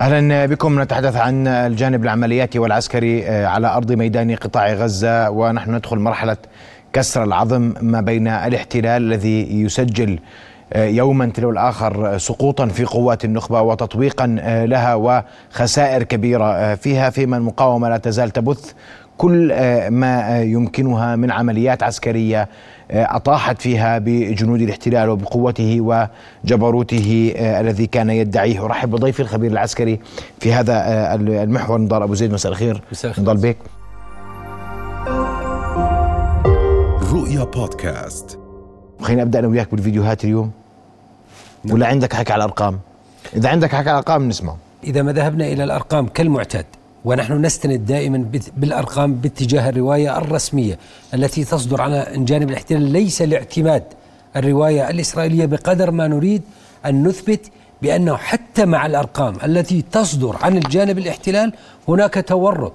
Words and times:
أهلا 0.00 0.46
بكم. 0.46 0.80
نتحدث 0.82 1.16
عن 1.16 1.46
الجانب 1.46 2.04
العملياتي 2.04 2.58
والعسكري 2.58 3.26
آه، 3.26 3.46
على 3.46 3.66
أرض 3.66 3.92
ميدان 3.92 4.34
قطاع 4.34 4.72
غزة 4.72 5.30
ونحن 5.30 5.74
ندخل 5.74 5.98
مرحلة 5.98 6.36
كسر 6.92 7.24
العظم 7.24 7.72
ما 7.80 8.00
بين 8.00 8.28
الاحتلال 8.28 9.02
الذي 9.02 9.62
يسجل 9.62 10.18
آه، 10.72 10.84
يوما 10.84 11.26
تلو 11.26 11.50
الآخر 11.50 12.18
سقوطا 12.18 12.66
في 12.66 12.84
قوات 12.84 13.24
النخبة 13.24 13.60
وتطويقا 13.60 14.36
آه، 14.40 14.64
لها 14.64 14.94
وخسائر 14.94 16.02
كبيرة 16.02 16.74
فيها 16.74 17.10
فيما 17.10 17.36
المقاومة 17.36 17.88
لا 17.88 17.96
تزال 17.96 18.30
تبث 18.30 18.72
كل 19.18 19.52
ما 19.90 20.42
يمكنها 20.42 21.16
من 21.16 21.30
عمليات 21.30 21.82
عسكرية 21.82 22.48
أطاحت 22.90 23.62
فيها 23.62 23.98
بجنود 23.98 24.60
الاحتلال 24.60 25.08
وبقوته 25.08 25.80
وجبروته 26.44 27.34
آه، 27.36 27.60
الذي 27.60 27.86
كان 27.86 28.10
يدعيه. 28.10 28.64
ارحب 28.64 28.90
بضيفي 28.90 29.20
الخبير 29.20 29.50
العسكري 29.50 30.00
في 30.40 30.52
هذا 30.52 30.74
آه، 30.74 31.14
المحور 31.14 31.78
نضال 31.78 32.02
أبو 32.02 32.14
زيد. 32.14 32.32
مساء 32.32 32.52
الخير. 32.52 32.82
نضال 33.18 33.36
بيك 33.36 33.56
رؤيا 37.12 37.44
بودكاست. 37.44 38.38
خليني 39.00 39.22
أبدأ 39.22 39.38
أنا 39.38 39.48
وياك 39.48 39.70
بالفيديوهات 39.70 40.24
اليوم. 40.24 40.50
ولا 41.70 41.86
عندك 41.86 42.12
حكي 42.14 42.32
على 42.32 42.44
الأرقام؟ 42.44 42.78
إذا 43.36 43.48
عندك 43.48 43.68
حكي 43.68 43.88
على 43.88 43.98
الأرقام 43.98 44.28
نسمع 44.28 44.54
إذا 44.84 45.02
ما 45.02 45.12
ذهبنا 45.12 45.46
إلى 45.46 45.64
الأرقام 45.64 46.06
كالمعتاد 46.06 46.66
ونحن 47.06 47.32
نستند 47.42 47.86
دائما 47.86 48.26
بالأرقام 48.56 49.14
باتجاه 49.14 49.68
الرواية 49.68 50.18
الرسمية 50.18 50.78
التي 51.14 51.44
تصدر 51.44 51.80
عن 51.80 52.24
جانب 52.24 52.50
الاحتلال. 52.50 52.82
ليس 52.82 53.22
لاعتماد 53.22 53.82
الرواية 54.36 54.90
الإسرائيلية 54.90 55.46
بقدر 55.46 55.90
ما 55.90 56.08
نريد 56.08 56.42
أن 56.86 57.08
نثبت 57.08 57.40
بأنه 57.82 58.16
حتى 58.16 58.64
مع 58.64 58.86
الأرقام 58.86 59.36
التي 59.44 59.84
تصدر 59.92 60.36
عن 60.42 60.56
الجانب 60.56 60.98
الاحتلال 60.98 61.52
هناك 61.88 62.24
تورط 62.28 62.72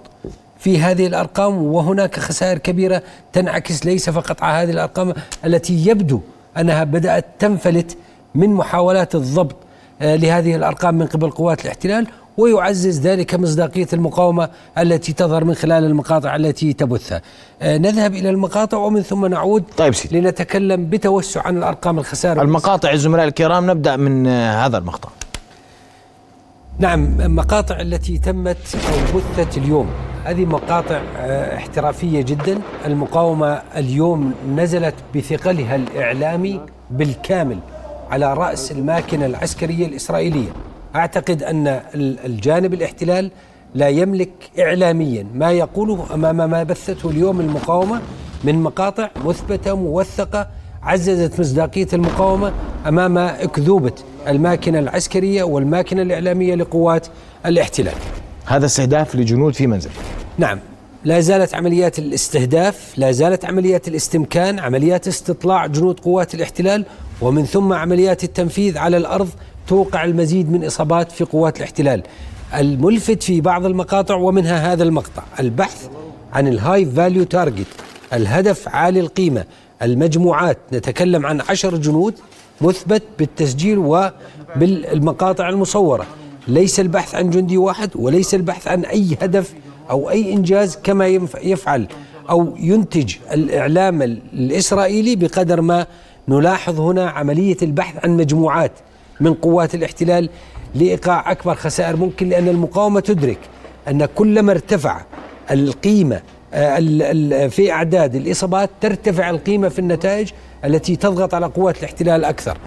في 0.59 0.79
هذه 0.79 1.07
الأرقام 1.07 1.63
وهناك 1.63 2.19
خسائر 2.19 2.57
كبيرة 2.57 3.03
تنعكس. 3.33 3.85
ليس 3.85 4.09
فقط 4.09 4.43
على 4.43 4.63
هذه 4.63 4.71
الأرقام 4.73 5.13
التي 5.45 5.87
يبدو 5.87 6.19
أنها 6.57 6.83
بدأت 6.83 7.25
تنفلت 7.39 7.97
من 8.35 8.49
محاولات 8.53 9.15
الضبط 9.15 9.55
آه، 10.01 10.15
لهذه 10.15 10.55
الأرقام 10.55 10.95
من 10.95 11.05
قبل 11.05 11.29
قوات 11.29 11.61
الاحتلال. 11.65 12.07
ويعزز 12.37 12.99
ذلك 13.07 13.35
مصداقية 13.35 13.87
المقاومة 13.93 14.49
التي 14.77 15.13
تظهر 15.13 15.43
من 15.43 15.53
خلال 15.53 15.83
المقاطع 15.83 16.35
التي 16.35 16.73
تبثها. 16.73 17.21
آه 17.61 17.77
نذهب 17.77 18.13
إلى 18.13 18.29
المقاطع 18.29 18.77
ومن 18.77 19.01
ثم 19.01 19.25
نعود 19.25 19.63
طيب 19.77 19.93
سيدي. 19.93 20.19
لنتكلم 20.21 20.85
بتوسع 20.89 21.47
عن 21.47 21.57
الأرقام 21.57 21.99
الخسارة. 21.99 22.41
المقاطع 22.41 22.91
الزملاء 22.91 23.27
الكرام 23.27 23.71
نبدأ 23.71 23.95
من 23.95 24.27
آه 24.27 24.65
هذا 24.65 24.77
المقطع. 24.77 25.09
نعم 26.79 27.35
مقاطع 27.35 27.81
التي 27.81 28.17
تمت 28.17 28.75
أو 28.75 29.17
بثت 29.17 29.57
اليوم. 29.57 29.87
هذه 30.23 30.45
مقاطع 30.45 31.01
آه، 31.17 31.57
احترافية 31.57 32.21
جدا. 32.21 32.59
المقاومة 32.85 33.61
اليوم 33.75 34.33
نزلت 34.55 34.95
بثقلها 35.15 35.75
الإعلامي 35.75 36.61
بالكامل 36.91 37.59
على 38.11 38.33
رأس 38.33 38.71
الماكنة 38.71 39.25
العسكرية 39.25 39.85
الإسرائيلية. 39.85 40.49
أعتقد 40.95 41.43
أن 41.43 41.81
الجانب 42.25 42.73
الاحتلال 42.73 43.31
لا 43.75 43.87
يملك 43.87 44.29
اعلاميا 44.59 45.27
ما 45.33 45.51
يقوله 45.51 46.05
امام 46.13 46.49
ما 46.49 46.63
بثته 46.63 47.09
اليوم 47.09 47.39
المقاومة 47.39 48.01
من 48.43 48.63
مقاطع 48.63 49.09
مثبتة 49.25 49.73
موثقة 49.73 50.47
عززت 50.83 51.39
مصداقية 51.39 51.87
المقاومة 51.93 52.53
أمام 52.87 53.17
أكذوبة 53.17 53.93
الماكنة 54.27 54.79
العسكرية 54.79 55.43
والماكنة 55.43 56.01
الإعلامية 56.01 56.55
لقوات 56.55 57.07
الاحتلال. 57.45 57.93
هذا 58.45 58.65
استهداف 58.65 59.15
لجنود 59.15 59.53
في 59.53 59.67
منزل. 59.67 59.89
نعم 60.37 60.59
لا 61.03 61.19
زالت 61.19 61.55
عمليات 61.55 61.99
الاستهداف، 61.99 62.93
لا 62.97 63.11
زالت 63.11 63.45
عمليات 63.45 63.87
الاستمكان، 63.87 64.59
عمليات 64.59 65.07
استطلاع 65.07 65.65
جنود 65.65 65.99
قوات 65.99 66.35
الاحتلال 66.35 66.85
ومن 67.21 67.45
ثم 67.45 67.73
عمليات 67.73 68.23
التنفيذ 68.23 68.77
على 68.77 68.97
الأرض 68.97 69.29
توقع 69.67 70.03
المزيد 70.03 70.51
من 70.51 70.65
إصابات 70.65 71.11
في 71.11 71.23
قوات 71.23 71.57
الاحتلال. 71.57 72.03
الملفت 72.55 73.23
في 73.23 73.41
بعض 73.41 73.65
المقاطع 73.65 74.15
ومنها 74.15 74.73
هذا 74.73 74.83
المقطع. 74.83 75.23
البحث 75.39 75.89
عن 76.33 76.47
ال 76.47 76.85
high 76.85 77.02
value 77.02 77.23
target 77.23 77.67
الهدف 78.13 78.67
عالي 78.67 78.99
القيمة. 78.99 79.45
المجموعات 79.81 80.57
نتكلم 80.73 81.25
عن 81.25 81.41
عشر 81.49 81.75
جنود 81.77 82.13
مثبت 82.61 83.03
بالتسجيل 83.19 83.77
وبالمقاطع 83.77 85.49
المصورة. 85.49 86.05
ليس 86.47 86.79
البحث 86.79 87.15
عن 87.15 87.29
جندي 87.29 87.57
واحد 87.57 87.89
وليس 87.95 88.35
البحث 88.35 88.67
عن 88.67 88.85
أي 88.85 89.17
هدف 89.21 89.53
أو 89.89 90.09
أي 90.09 90.33
إنجاز 90.33 90.77
كما 90.83 91.07
يفعل 91.41 91.87
أو 92.29 92.53
ينتج 92.57 93.15
الإعلام 93.33 94.01
الإسرائيلي 94.01 95.15
بقدر 95.15 95.61
ما 95.61 95.87
نلاحظ 96.27 96.79
هنا 96.79 97.09
عملية 97.09 97.57
البحث 97.61 98.05
عن 98.05 98.17
مجموعات. 98.17 98.71
من 99.21 99.33
قوات 99.33 99.75
الاحتلال 99.75 100.29
لإيقاع 100.75 101.31
أكبر 101.31 101.55
خسائر 101.55 101.95
ممكن 101.95 102.29
لأن 102.29 102.47
المقاومة 102.47 102.99
تدرك 102.99 103.39
أن 103.87 104.05
كلما 104.05 104.51
ارتفع 104.51 105.01
القيمة 105.51 106.21
آه، 106.53 107.47
في 107.47 107.71
أعداد 107.71 108.15
الإصابات 108.15 108.69
ترتفع 108.81 109.29
القيمة 109.29 109.69
في 109.69 109.79
النتائج 109.79 110.31
التي 110.65 110.95
تضغط 110.95 111.33
على 111.33 111.45
قوات 111.45 111.79
الاحتلال 111.79 112.25
أكثر. 112.25 112.57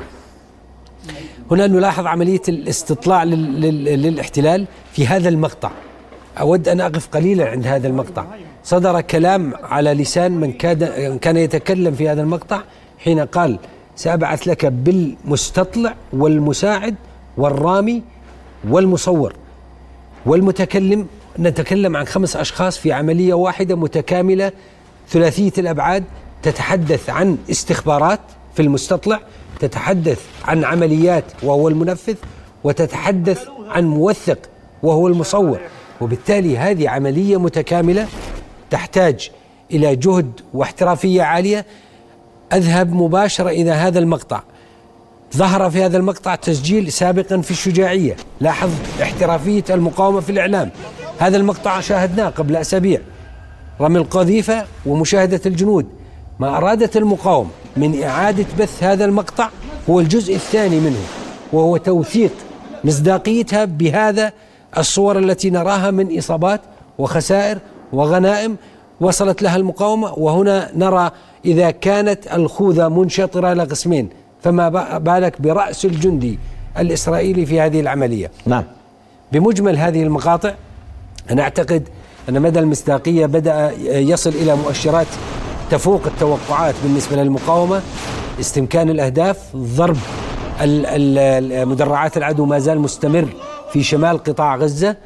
هنا 1.50 1.66
نلاحظ 1.66 2.06
عملية 2.06 2.42
الاستطلاع 2.48 3.24
للاحتلال 3.24 4.66
في 4.92 5.06
هذا 5.06 5.28
المقطع. 5.28 5.70
أود 6.40 6.68
أن 6.68 6.80
أقف 6.80 7.08
قليلا 7.08 7.50
عند 7.50 7.66
هذا 7.66 7.88
المقطع. 7.88 8.24
صدر 8.64 9.00
كلام 9.00 9.54
على 9.62 9.94
لسان 9.94 10.32
من 10.32 10.52
كان 11.18 11.36
يتكلم 11.36 11.94
في 11.94 12.08
هذا 12.08 12.22
المقطع 12.22 12.60
حين 12.98 13.20
قال 13.20 13.58
سأبعث 13.96 14.48
لك 14.48 14.66
بالمستطلع 14.66 15.94
والمساعد 16.12 16.94
والرامي 17.36 18.02
والمصور 18.68 19.34
والمتكلم 20.26 21.06
نتكلم 21.38 21.96
عن 21.96 22.04
خمس 22.04 22.36
أشخاص 22.36 22.78
في 22.78 22.92
عملية 22.92 23.34
واحدة 23.34 23.74
متكاملة 23.76 24.52
ثلاثية 25.08 25.52
الأبعاد 25.58 26.04
تتحدث 26.42 27.10
عن 27.10 27.38
استخبارات 27.50 28.20
في 28.54 28.62
المستطلع 28.62 29.20
تتحدث 29.60 30.20
عن 30.44 30.64
عمليات 30.64 31.24
وهو 31.42 31.68
المنفذ 31.68 32.14
وتتحدث 32.64 33.48
عن 33.68 33.84
موثق 33.84 34.38
وهو 34.82 35.08
المصور. 35.08 35.58
وبالتالي 36.00 36.58
هذه 36.58 36.88
عملية 36.88 37.36
متكاملة 37.40 38.08
تحتاج 38.70 39.30
إلى 39.70 39.96
جهد 39.96 40.40
واحترافية 40.54 41.22
عالية 41.22 41.66
أذهب 42.52 42.92
مباشرة 42.92 43.50
إلى 43.50 43.70
هذا 43.70 43.98
المقطع. 43.98 44.42
ظهر 45.36 45.70
في 45.70 45.84
هذا 45.84 45.96
المقطع 45.96 46.34
تسجيل 46.34 46.92
سابقا 46.92 47.40
في 47.40 47.50
الشجاعية. 47.50 48.16
لاحظ 48.40 48.70
احترافية 49.02 49.64
المقاومة 49.70 50.20
في 50.20 50.32
الإعلام. 50.32 50.70
هذا 51.18 51.36
المقطع 51.36 51.80
شاهدناه 51.80 52.28
قبل 52.28 52.56
أسابيع. 52.56 53.00
رمي 53.80 53.98
القذيفة 53.98 54.64
ومشاهدة 54.86 55.40
الجنود. 55.46 55.86
ما 56.40 56.56
أرادت 56.56 56.96
المقاومة 56.96 57.50
من 57.76 58.02
إعادة 58.02 58.46
بث 58.58 58.82
هذا 58.82 59.04
المقطع 59.04 59.48
هو 59.90 60.00
الجزء 60.00 60.34
الثاني 60.34 60.80
منه 60.80 61.00
وهو 61.52 61.76
توثيق 61.76 62.32
مصداقيتها 62.84 63.64
بهذا 63.64 64.32
الصور 64.78 65.18
التي 65.18 65.50
نراها 65.50 65.90
من 65.90 66.18
إصابات 66.18 66.60
وخسائر 66.98 67.58
وغنائم 67.92 68.56
وصلت 69.00 69.42
لها 69.42 69.56
المقاومة 69.56 70.12
وهنا 70.12 70.70
نرى 70.76 71.10
إذا 71.44 71.70
كانت 71.70 72.26
الخوذة 72.34 72.88
منشطرة 72.88 73.52
إلى 73.52 73.62
قسمين 73.62 74.08
فما 74.42 74.68
بالك 74.98 75.40
برأس 75.40 75.84
الجندي 75.84 76.38
الإسرائيلي 76.78 77.46
في 77.46 77.60
هذه 77.60 77.80
العملية. 77.80 78.30
نعم. 78.46 78.64
بمجمل 79.32 79.78
هذه 79.78 80.02
المقاطع 80.02 80.54
أنا 81.30 81.42
أعتقد 81.42 81.88
أن 82.28 82.42
مدى 82.42 82.58
المصداقية 82.58 83.26
بدأ 83.26 83.72
يصل 83.82 84.30
إلى 84.30 84.56
مؤشرات 84.56 85.06
تفوق 85.70 86.06
التوقعات 86.06 86.74
بالنسبة 86.82 87.16
للمقاومة. 87.16 87.82
استمكان 88.40 88.90
الأهداف 88.90 89.56
ضرب 89.56 89.96
مدرعات 91.68 92.16
العدو 92.16 92.44
ما 92.44 92.58
زال 92.58 92.80
مستمر 92.80 93.28
في 93.72 93.82
شمال 93.82 94.18
قطاع 94.18 94.56
غزة. 94.56 94.96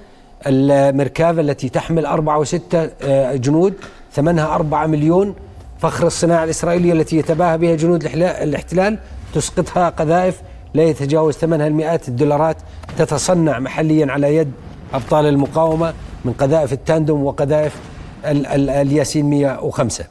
المركبة 0.46 1.40
التي 1.40 1.68
تحمل 1.68 2.06
أربعة 2.06 2.38
وستة 2.38 2.90
آه، 3.02 3.36
جنود 3.36 3.74
ثمنها 4.12 4.54
أربعة 4.54 4.86
مليون. 4.86 5.34
فخر 5.78 6.06
الصناعة 6.06 6.44
الإسرائيلية 6.44 6.92
التي 6.92 7.16
يتباهى 7.16 7.58
بها 7.58 7.74
جنود 7.76 8.04
الاحتلال 8.16 8.98
تسقطها 9.34 9.88
قذائف 9.88 10.40
لا 10.74 10.82
يتجاوز 10.82 11.34
ثمنها 11.34 11.66
المئات 11.66 12.08
الدولارات. 12.08 12.56
تتصنع 12.98 13.58
محليا 13.58 14.12
على 14.12 14.36
يد 14.36 14.52
أبطال 14.94 15.26
المقاومة 15.26 15.94
من 16.24 16.32
قذائف 16.32 16.72
ال 16.72 16.80
tandem 16.80 17.24
وقذائف 17.24 17.76
الياسين 18.24 19.30
105 19.30 20.04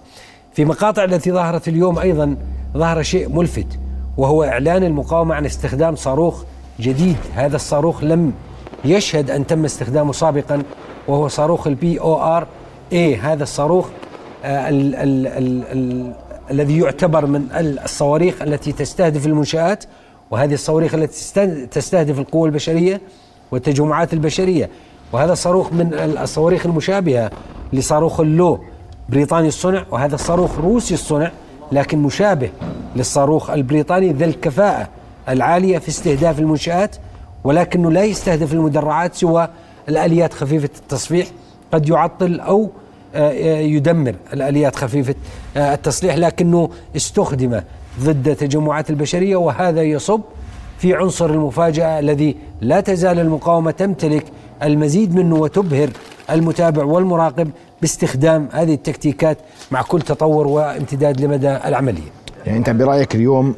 في 0.53 0.65
مقاطع 0.65 1.03
التي 1.03 1.31
ظهرت 1.31 1.67
اليوم 1.67 1.99
أيضا 1.99 2.37
ظهر 2.73 3.03
شيء 3.03 3.29
ملفت 3.29 3.67
وهو 4.17 4.43
إعلان 4.43 4.83
المقاومة 4.83 5.35
عن 5.35 5.45
استخدام 5.45 5.95
صاروخ 5.95 6.43
جديد. 6.79 7.17
هذا 7.35 7.55
الصاروخ 7.55 8.03
لم 8.03 8.33
يشهد 8.85 9.31
أن 9.31 9.47
تم 9.47 9.65
استخدامه 9.65 10.11
سابقا 10.11 10.63
وهو 11.07 11.27
صاروخ 11.27 11.67
ال 11.67 11.99
BORE 11.99 13.15
هذا 13.15 13.43
الصاروخ 13.43 13.87
آه، 14.43 14.69
ال 14.69 14.95
ال 14.95 15.27
ال 15.27 15.63
ال 15.71 16.13
الذي 16.51 16.77
يعتبر 16.77 17.25
من 17.25 17.47
الصواريخ 17.83 18.41
التي 18.41 18.71
تستهدف 18.71 19.25
المنشآت 19.25 19.83
وهذه 20.31 20.53
الصواريخ 20.53 20.93
التي 20.93 21.67
تستهدف 21.71 22.19
القوى 22.19 22.49
البشرية 22.49 23.01
والتجمعات 23.51 24.13
البشرية. 24.13 24.69
وهذا 25.11 25.33
الصاروخ 25.33 25.73
من 25.73 25.93
الصواريخ 25.93 26.65
المشابهة 26.65 27.31
لصاروخ 27.73 28.19
اللو 28.19 28.59
بريطاني 29.09 29.47
الصنع 29.47 29.85
وهذا 29.91 30.15
الصاروخ 30.15 30.59
روسي 30.59 30.93
الصنع 30.93 31.31
لكن 31.71 31.97
مشابه 31.97 32.49
للصاروخ 32.95 33.49
البريطاني 33.49 34.13
ذا 34.13 34.25
الكفاءة 34.25 34.87
العالية 35.29 35.77
في 35.77 35.89
استهداف 35.89 36.39
المنشآت. 36.39 36.95
ولكنه 37.47 37.91
لا 37.91 38.03
يستهدف 38.03 38.53
المدرعات 38.53 39.15
سوى 39.15 39.47
الآليات 39.89 40.33
خفيفة 40.33 40.69
التصفيح. 40.75 41.27
قد 41.73 41.89
يعطل 41.89 42.39
أو 42.39 42.69
آه، 43.15 43.29
آه، 43.29 43.59
يدمر 43.59 44.15
الآليات 44.33 44.75
خفيفة 44.75 45.15
آه، 45.57 45.73
التصليح 45.73 46.15
لكنه 46.15 46.69
استخدم 46.95 47.61
ضد 47.99 48.35
تجمعات 48.35 48.89
البشرية 48.89 49.35
وهذا 49.35 49.83
يصب 49.83 50.21
في 50.77 50.93
عنصر 50.93 51.29
المفاجأة 51.29 51.99
الذي 51.99 52.35
لا 52.61 52.79
تزال 52.79 53.19
المقاومة 53.19 53.71
تمتلك 53.71 54.25
المزيد 54.63 55.15
منه 55.15 55.35
وتبهر 55.35 55.89
المتابع 56.31 56.83
والمراقب 56.83 57.49
باستخدام 57.81 58.49
هذه 58.51 58.73
التكتيكات 58.73 59.37
مع 59.71 59.81
كل 59.81 60.01
تطور 60.01 60.47
وامتداد 60.47 61.21
لمدى 61.21 61.57
العملية. 61.65 62.11
يعني 62.45 62.57
أنت 62.57 62.69
برأيك 62.69 63.15
اليوم 63.15 63.55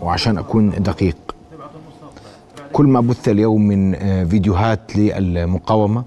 وعشان 0.00 0.38
أكون 0.38 0.70
دقيق 0.70 1.16
كل 2.72 2.86
ما 2.86 3.00
بث 3.00 3.28
اليوم 3.28 3.62
من 3.68 3.94
فيديوهات 4.28 4.96
للمقاومة 4.96 6.04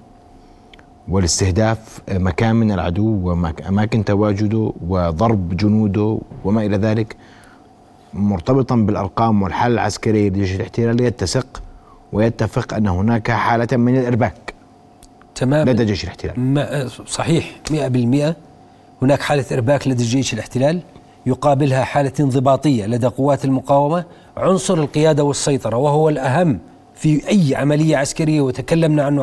والاستهداف 1.10 2.02
مكان 2.12 2.56
من 2.56 2.72
العدو 2.72 3.28
وأماكن 3.28 4.06
تواجده 4.06 4.74
وضرب 4.88 5.58
جنوده 5.58 6.20
وما 6.46 6.66
إلى 6.66 6.78
ذلك 6.78 7.16
مرتبطا 8.14 8.76
بالأرقام 8.76 9.42
والحالة 9.42 9.74
العسكرية 9.74 10.30
لجيش 10.30 10.56
الاحتلال 10.56 11.02
يتسق 11.02 11.62
ويتفق 12.14 12.74
أن 12.74 12.88
هناك 12.88 13.32
حالة 13.32 13.78
من 13.78 13.98
الإرباك 13.98 14.54
تمام 15.36 15.70
لدى 15.70 15.86
جيش 15.86 16.04
الاحتلال. 16.04 16.92
صحيح 17.08 17.52
100% 17.72 17.74
هناك 19.02 19.22
حالة 19.22 19.46
إرباك 19.52 19.88
لدى 19.88 20.04
جيش 20.04 20.34
الاحتلال 20.34 20.82
يقابلها 21.26 21.84
حالة 21.84 22.12
انضباطية 22.20 22.86
لدى 22.86 23.08
قوات 23.08 23.46
المقاومة 23.46 24.06
عنصر 24.42 24.74
القيادة 24.74 25.24
والسيطرة 25.24 25.78
وهو 25.78 26.10
الأهم 26.10 26.60
في 26.96 27.30
أي 27.30 27.56
عملية 27.56 27.98
عسكرية 27.98 28.42
وتكلمنا 28.42 29.04
عنه 29.04 29.22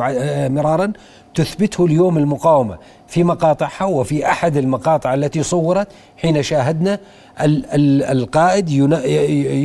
مرارا 0.49 0.93
تثبته 1.35 1.85
اليوم 1.85 2.17
المقاومة 2.17 2.77
في 3.07 3.23
مقاطعها 3.23 3.83
وفي 3.85 4.25
أحد 4.25 4.57
المقاطع 4.57 5.13
التي 5.13 5.43
صورت 5.43 5.87
حين 6.17 6.43
شاهدنا 6.43 6.99
القائد 8.11 8.69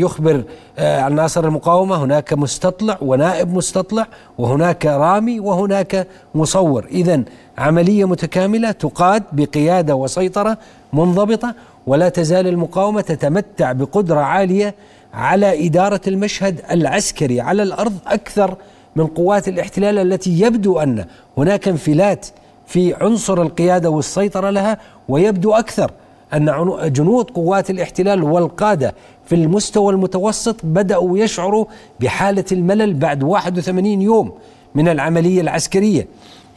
يخبر 0.01 0.43
آه، 0.79 1.01
عناصر 1.01 1.45
المقاومة. 1.45 1.97
هناك 2.05 2.33
مستطلع 2.33 2.99
ونائب 3.01 3.55
مستطلع 3.55 4.06
وهناك 4.39 4.87
رامي 4.87 5.41
وهناك 5.41 6.06
مصور. 6.35 6.85
إذا 6.91 7.23
عملية 7.59 8.05
متكاملة 8.05 8.71
تقاد 8.71 9.23
بقيادة 9.33 9.95
وسيطرة 9.95 10.59
منضبطة 10.93 11.55
ولا 11.87 12.09
تزال 12.09 12.47
المقاومة 12.47 13.01
تتمتع 13.01 13.73
بقدرة 13.73 14.21
عالية 14.21 14.75
على 15.14 15.66
إدارة 15.66 16.00
المشهد 16.06 16.61
العسكري 16.70 17.40
على 17.40 17.62
الأرض 17.62 17.93
أكثر 18.06 18.56
من 18.96 19.06
قوات 19.06 19.49
الاحتلال 19.49 19.99
التي 19.99 20.40
يبدو 20.40 20.78
أن 20.78 21.05
هناك 21.38 21.69
انفلات 21.69 22.26
في 22.66 22.94
عنصر 22.94 23.43
القيادة 23.43 23.90
والسيطرة 23.90 24.50
لها 24.50 24.78
ويبدو 25.08 25.52
أكثر 25.52 25.90
أن 26.34 26.72
جنود 26.93 27.31
قوات 27.31 27.70
الاحتلال 27.70 28.22
والقادة 28.22 28.94
في 29.26 29.34
المستوى 29.34 29.93
المتوسط 29.93 30.56
بدأوا 30.62 31.19
يشعروا 31.19 31.64
بحالة 32.00 32.44
الملل 32.52 32.94
بعد 32.94 33.22
81 33.22 33.87
يوم 33.87 34.32
من 34.75 34.88
العملية 34.88 35.40
العسكرية. 35.40 36.06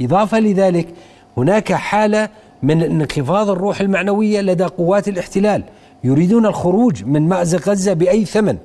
إضافة 0.02 0.40
لذلك 0.40 0.88
هناك 1.38 1.74
حالة 1.74 2.30
من 2.64 2.84
انخفاض 2.84 3.50
الروح 3.50 3.82
المعنوية 3.82 4.42
لدى 4.42 4.64
قوات 4.64 5.08
الاحتلال 5.08 5.64
يريدون 6.04 6.46
الخروج 6.46 7.04
من 7.04 7.28
مأزق 7.28 7.70
غزة 7.70 7.94
بأي 7.94 8.26
ثمن. 8.26 8.58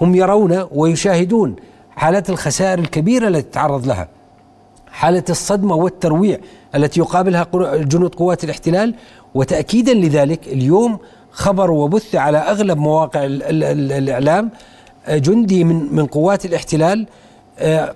هم 0.00 0.14
يرون 0.14 0.66
ويشاهدون 0.72 1.56
حالات 1.90 2.30
الخسائر 2.30 2.78
الكبيرة 2.78 3.28
التي 3.28 3.50
تعرض 3.50 3.86
لها. 3.86 4.08
حالة 4.86 5.24
الصدمة 5.30 5.74
والترويع 5.74 6.38
التي 6.74 7.00
يقابلها 7.00 7.46
جنود 7.76 8.14
قوات 8.14 8.44
الاحتلال. 8.44 8.94
وتأكيدا 9.34 9.94
لذلك 9.94 10.48
اليوم 10.48 10.98
خبر 11.30 11.70
وبث 11.70 12.14
على 12.14 12.38
أغلب 12.38 12.78
مواقع 12.78 13.20
الإعلام 13.24 14.50
جندي 15.08 15.64
من 15.64 15.94
من 15.94 16.06
قوات 16.06 16.44
الاحتلال 16.44 17.00
آه، 17.00 17.06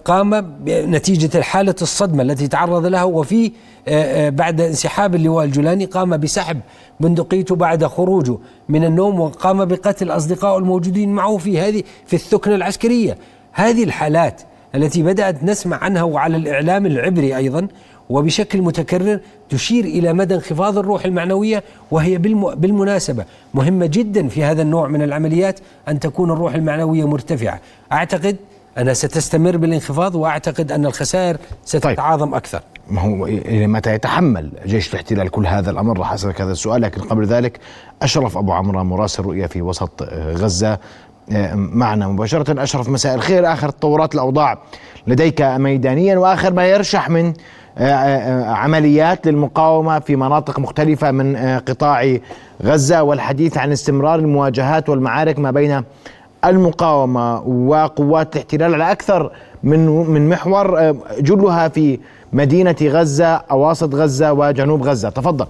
قام 0.04 0.40
بنتيجة 0.40 1.40
حالة 1.40 1.74
الصدمة 1.82 2.22
التي 2.22 2.48
تعرض 2.48 2.86
لها 2.86 3.04
وفي 3.04 3.52
آه، 3.88 4.26
آه، 4.26 4.28
بعد 4.28 4.60
انسحاب 4.60 5.14
اللواء 5.14 5.44
الجولاني 5.44 5.84
قام 5.84 6.16
بسحب 6.16 6.60
بندقيته 7.00 7.56
بعد 7.56 7.84
خروجه 7.84 8.38
من 8.68 8.84
النوم 8.84 9.20
وقام 9.20 9.64
بقتل 9.64 10.10
أصدقائه 10.10 10.58
الموجودين 10.58 11.12
معه 11.12 11.36
في 11.36 11.60
هذه 11.60 11.82
في 12.06 12.16
الثكنة 12.16 12.54
العسكرية. 12.54 13.18
هذه 13.52 13.84
الحالات 13.84 14.42
التي 14.74 15.02
بدأت 15.02 15.44
نسمع 15.44 15.76
عنها 15.76 16.02
وعلى 16.02 16.36
الإعلام 16.36 16.86
العبري 16.86 17.36
أيضا 17.36 17.68
وبشكل 18.10 18.62
متكرر 18.62 19.20
تشير 19.48 19.84
إلى 19.84 20.12
مدى 20.12 20.34
انخفاض 20.34 20.78
الروح 20.78 21.04
المعنوية 21.04 21.62
وهي 21.90 22.18
بالمناسبة 22.56 23.24
مهمة 23.54 23.86
جدا 23.86 24.28
في 24.28 24.44
هذا 24.44 24.62
النوع 24.62 24.88
من 24.88 25.02
العمليات 25.02 25.60
أن 25.88 26.00
تكون 26.00 26.30
الروح 26.30 26.54
المعنوية 26.54 27.08
مرتفعة. 27.08 27.60
أعتقد 27.92 28.36
أنها 28.78 28.92
ستستمر 28.92 29.56
بالانخفاض 29.56 30.14
وأعتقد 30.14 30.72
أن 30.72 30.86
الخسائر 30.86 31.36
ستتعاظم 31.64 32.26
طيب. 32.26 32.34
أكثر. 32.34 32.60
ما 32.90 33.00
هو 33.00 33.26
إلى 33.26 33.66
متى 33.66 33.94
يتحمل 33.94 34.52
جيش 34.66 34.90
الاحتلال 34.90 35.28
كل 35.28 35.46
هذا 35.46 35.70
الأمر؟ 35.70 35.98
راح 35.98 36.12
أسألك 36.12 36.40
هذا 36.40 36.52
السؤال 36.52 36.82
لكن 36.82 37.00
قبل 37.00 37.26
ذلك 37.26 37.60
أشرف 38.02 38.38
أبو 38.38 38.52
عمرو 38.52 38.84
مراسل 38.84 39.22
رؤية 39.22 39.46
في 39.46 39.62
وسط 39.62 40.02
غزة 40.12 40.78
معنا 41.54 42.08
مباشرة. 42.08 42.62
أشرف 42.62 42.88
مساء 42.88 43.14
الخير. 43.14 43.52
آخر 43.52 43.70
تطورات 43.70 44.14
الأوضاع 44.14 44.58
لديك 45.06 45.42
ميدانيا 45.42 46.18
وآخر 46.18 46.52
ما 46.52 46.66
يرشح 46.66 47.10
من 47.10 47.32
آه، 47.78 47.82
آه، 47.82 48.44
عمليات 48.44 49.26
للمقاومة 49.26 49.98
في 49.98 50.16
مناطق 50.16 50.58
مختلفة 50.58 51.10
من 51.10 51.36
آه، 51.36 51.58
قطاع 51.58 52.16
غزة 52.62 53.02
والحديث 53.02 53.58
عن 53.58 53.72
استمرار 53.72 54.18
المواجهات 54.18 54.88
والمعارك 54.88 55.38
ما 55.38 55.50
بين 55.50 55.82
المقاومة 56.46 57.40
وقوات 57.42 58.36
الاحتلال 58.36 58.74
على 58.74 58.92
أكثر 58.92 59.30
من 59.62 59.86
من 59.86 60.28
محور 60.28 60.92
جلها 61.18 61.68
في 61.68 61.98
مدينة 62.32 62.76
غزة 62.82 63.26
أواسط 63.26 63.94
غزة 63.94 64.32
وجنوب 64.32 64.82
غزة. 64.82 65.08
تفضل. 65.08 65.46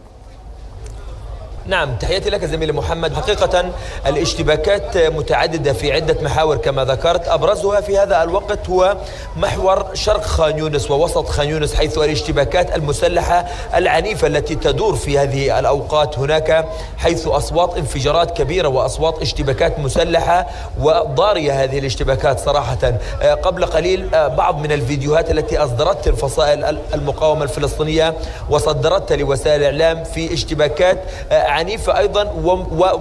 نعم 1.69 1.97
تحياتي 1.97 2.31
لك 2.31 2.45
زميلي 2.45 2.73
محمد. 2.73 3.15
حقيقة 3.15 3.73
الاشتباكات 4.07 4.97
متعددة 4.97 5.73
في 5.73 5.93
عدة 5.93 6.17
محاور 6.23 6.57
كما 6.57 6.85
ذكرت. 6.85 7.29
أبرزها 7.29 7.81
في 7.81 7.99
هذا 7.99 8.23
الوقت 8.23 8.69
هو 8.71 8.97
محور 9.37 9.87
شرق 9.95 10.23
خان 10.23 10.59
يونس 10.59 10.91
ووسط 10.91 11.29
خان 11.29 11.49
يونس 11.49 11.75
حيث 11.75 11.99
الاشتباكات 11.99 12.77
المسلحة 12.77 13.47
العنيفة 13.75 14.27
التي 14.27 14.55
تدور 14.55 14.97
في 14.97 15.19
هذه 15.19 15.59
الأوقات 15.59 16.19
هناك 16.19 16.67
حيث 16.99 17.27
أصوات 17.27 17.77
انفجارات 17.77 18.37
كبيرة 18.37 18.69
وأصوات 18.69 19.23
اشتباكات 19.23 19.79
مسلحة 19.79 20.47
وضارية 20.81 21.65
هذه 21.65 21.79
الاشتباكات 21.79 22.41
صراحة. 22.41 22.79
آه، 23.23 23.35
قبل 23.35 23.67
قليل 23.67 24.15
آه، 24.15 24.29
بعض 24.29 24.59
من 24.59 24.73
الفيديوهات 24.73 25.31
التي 25.31 25.59
أصدرتها 25.59 26.11
الفصائل 26.11 26.79
المقاومة 26.95 27.43
الفلسطينية 27.43 28.15
وصدرتها 28.51 29.17
لوسائل 29.17 29.61
الإعلام 29.63 30.05
في 30.05 30.33
اشتباكات 30.33 30.99
آه، 31.33 31.56
عنيفة 31.57 31.99
أيضا 31.99 32.33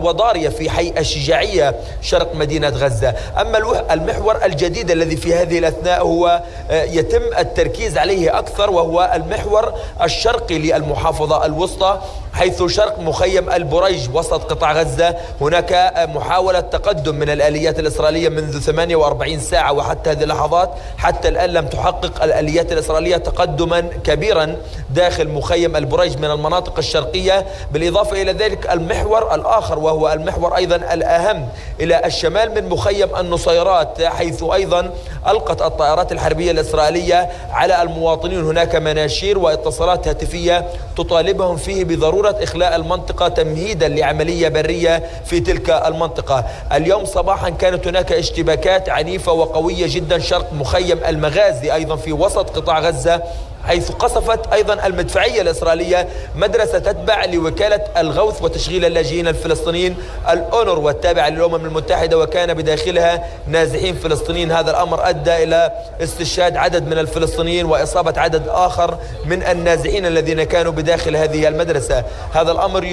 وضارية 0.02 0.50
في 0.50 0.70
حي 0.70 0.94
الشجاعية 0.98 1.76
شرق 2.02 2.36
مدينة 2.36 2.70
غزة. 2.70 3.14
أما 3.42 3.84
المحور 3.92 4.46
الجديد 4.46 4.92
الذي 4.92 5.16
في 5.16 5.34
هذه 5.34 5.60
الأثناء 5.60 6.02
هو 6.02 6.42
آه، 6.72 6.84
يتم 6.84 7.22
التركيز 7.40 7.98
عليه 7.98 8.40
أكثر 8.40 8.70
وهو 8.70 9.12
المحور 9.16 9.74
الشرقي 10.04 10.60
للمحافظة 10.60 11.46
الوسطى. 11.46 12.02
حيث 12.36 12.64
شرق 12.64 13.00
مخيم 13.00 13.50
البريج 13.50 14.10
وسط 14.14 14.44
قطاع 14.52 14.74
غزة 14.74 15.16
هناك 15.42 15.94
محاولة 16.16 16.60
تقدم 16.60 17.16
من 17.16 17.30
الآليات 17.30 17.80
الإسرائيلية 17.80 18.30
منذ 18.30 18.60
48 18.60 19.40
ساعة 19.40 19.74
وحتى 19.74 20.10
هذه 20.10 20.24
اللحظات 20.24 20.70
حتى 20.98 21.28
الآن 21.28 21.50
لم 21.50 21.68
تحقق 21.68 22.24
الآليات 22.24 22.72
الإسرائيلية 22.72 23.18
تقدما 23.18 23.80
كبيرا 23.82 24.56
داخل 24.90 25.28
مخيم 25.28 25.76
البريج 25.76 26.18
من 26.18 26.32
المناطق 26.32 26.78
الشرقية. 26.78 27.46
بالإضافة 27.72 28.22
إلى 28.22 28.32
ذلك 28.32 28.72
المحور 28.72 29.36
الآخر 29.36 29.80
وهو 29.80 30.14
المحور 30.14 30.56
أيضا 30.56 30.76
الأهم 30.76 31.48
إلى 31.80 32.06
الشمال 32.06 32.56
من 32.56 32.70
مخيم 32.70 33.16
النصيرات 33.16 34.02
حيث 34.02 34.44
أيضا 34.44 34.94
ألقت 35.28 35.62
الطائرات 35.62 36.12
الحربية 36.12 36.52
الإسرائيلية 36.52 37.30
على 37.52 37.82
المواطنين. 37.82 38.44
هناك 38.46 38.76
مناشير 38.76 39.38
واتصالات 39.40 40.08
هاتفية 40.08 40.66
تطالبهم 40.98 41.58
فيه 41.58 41.84
بضرورة 41.84 42.25
إخلاء 42.30 42.76
المنطقة 42.76 43.28
تمهيدا 43.28 43.88
لعملية 43.88 44.48
برية 44.48 45.04
في 45.26 45.40
تلك 45.40 45.70
المنطقة. 45.70 46.46
اليوم 46.74 47.06
صباحا 47.06 47.50
كانت 47.50 47.88
هناك 47.88 48.12
اشتباكات 48.12 48.90
عنيفة 48.90 49.32
وقوية 49.32 49.88
جدا 49.88 50.20
شرق 50.20 50.54
مخيم 50.54 51.00
المغازي 51.08 51.74
أيضا 51.74 51.96
في 51.96 52.14
وسط 52.14 52.50
قطاع 52.50 52.80
غزة. 52.80 53.22
حيث 53.68 53.92
قصفت 53.92 54.54
أيضا 54.54 54.86
المدفعية 54.86 55.42
الإسرائيلية 55.42 56.08
مدرسة 56.36 56.80
تتبع 56.80 57.26
لوكالة 57.26 57.82
الغوث 57.98 58.42
وتشغيل 58.42 58.86
اللاجئين 58.86 59.28
الفلسطينيين 59.28 59.98
الأونر 60.30 60.80
والتابعة 60.80 61.30
للأمم 61.30 61.66
المتحدة 61.66 62.18
وكان 62.18 62.54
بداخلها 62.54 63.24
نازحين 63.48 63.96
فلسطينيين. 63.96 64.52
هذا 64.52 64.72
الأمر 64.72 65.10
أدى 65.10 65.44
إلى 65.44 65.72
استشهاد 66.02 66.58
عدد 66.58 66.88
من 66.88 66.98
الفلسطينيين 66.98 67.66
وإصابة 67.66 68.22
عدد 68.22 68.44
آخر 68.48 68.98
من 69.26 69.44
النازحين 69.44 70.06
الذين 70.06 70.44
كانوا 70.44 70.72
بداخل 70.72 71.16
هذه 71.16 71.48
المدرسة. 71.48 72.04
هذا 72.34 72.52
الأمر 72.52 72.84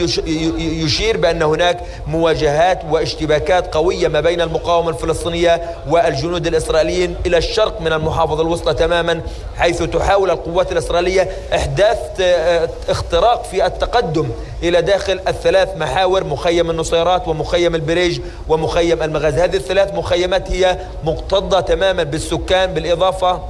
يشير 0.58 1.16
بأن 1.16 1.42
هناك 1.42 1.80
مواجهات 2.06 2.80
واشتباكات 2.90 3.74
قوية 3.74 4.08
ما 4.08 4.20
بين 4.20 4.40
المقاومة 4.40 4.88
الفلسطينية 4.88 5.62
والجنود 5.88 6.46
الإسرائيليين 6.46 7.16
إلى 7.26 7.38
الشرق 7.38 7.80
من 7.80 7.92
المحافظة 7.92 8.42
الوسطى 8.42 8.74
تماما 8.74 9.20
حيث 9.58 9.82
تحاول 9.82 10.30
القوات 10.30 10.61
القوات 10.62 10.72
الإسرائيلية 10.72 11.28
إحداث 11.54 11.98
آه، 12.20 12.68
اختراق 12.88 13.44
في 13.44 13.66
التقدم 13.66 14.30
إلى 14.62 14.82
داخل 14.82 15.20
الثلاث 15.28 15.76
محاور 15.76 16.24
مخيم 16.24 16.70
النصيرات 16.70 17.28
ومخيم 17.28 17.74
البريج 17.74 18.20
ومخيم 18.48 19.02
المغازي. 19.02 19.40
هذه 19.40 19.56
الثلاث 19.56 19.94
مخيمات 19.94 20.50
هي 20.52 20.78
مكتظة 21.04 21.60
تماما 21.60 22.02
بالسكان 22.02 22.74
بالإضافة 22.74 23.40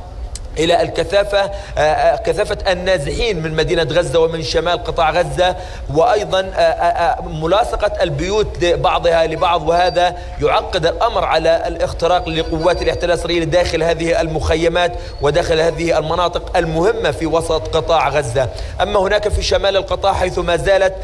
إلى 0.58 0.82
الكثافة 0.82 1.38
آه، 1.38 1.80
آه، 1.80 2.16
كثافة 2.16 2.72
النازحين 2.72 3.42
من 3.42 3.56
مدينة 3.56 3.82
غزة 3.82 4.20
ومن 4.20 4.42
شمال 4.42 4.84
قطاع 4.84 5.10
غزة 5.10 5.56
وأيضا 5.94 6.50
آه، 6.56 7.22
ملاصقة 7.22 8.02
البيوت 8.02 8.64
بعضها 8.64 9.26
لبعض 9.26 9.68
وهذا 9.68 10.16
يعقد 10.42 10.86
الأمر 10.86 11.24
على 11.24 11.62
الاختراق 11.66 12.28
لقوات 12.28 12.82
الاحتلال 12.82 13.10
الإسرائيلي 13.12 13.44
داخل 13.44 13.82
هذه 13.82 14.20
المخيمات 14.20 14.92
وداخل 15.22 15.60
هذه 15.60 15.98
المناطق 15.98 16.56
المهمة 16.56 17.10
في 17.10 17.26
وسط 17.26 17.76
قطاع 17.76 18.08
غزة. 18.08 18.48
أما 18.80 19.00
هناك 19.00 19.28
في 19.28 19.42
شمال 19.42 19.76
القطاع 19.76 20.12
حيث 20.12 20.38
ما 20.38 20.56
زالت 20.56 20.94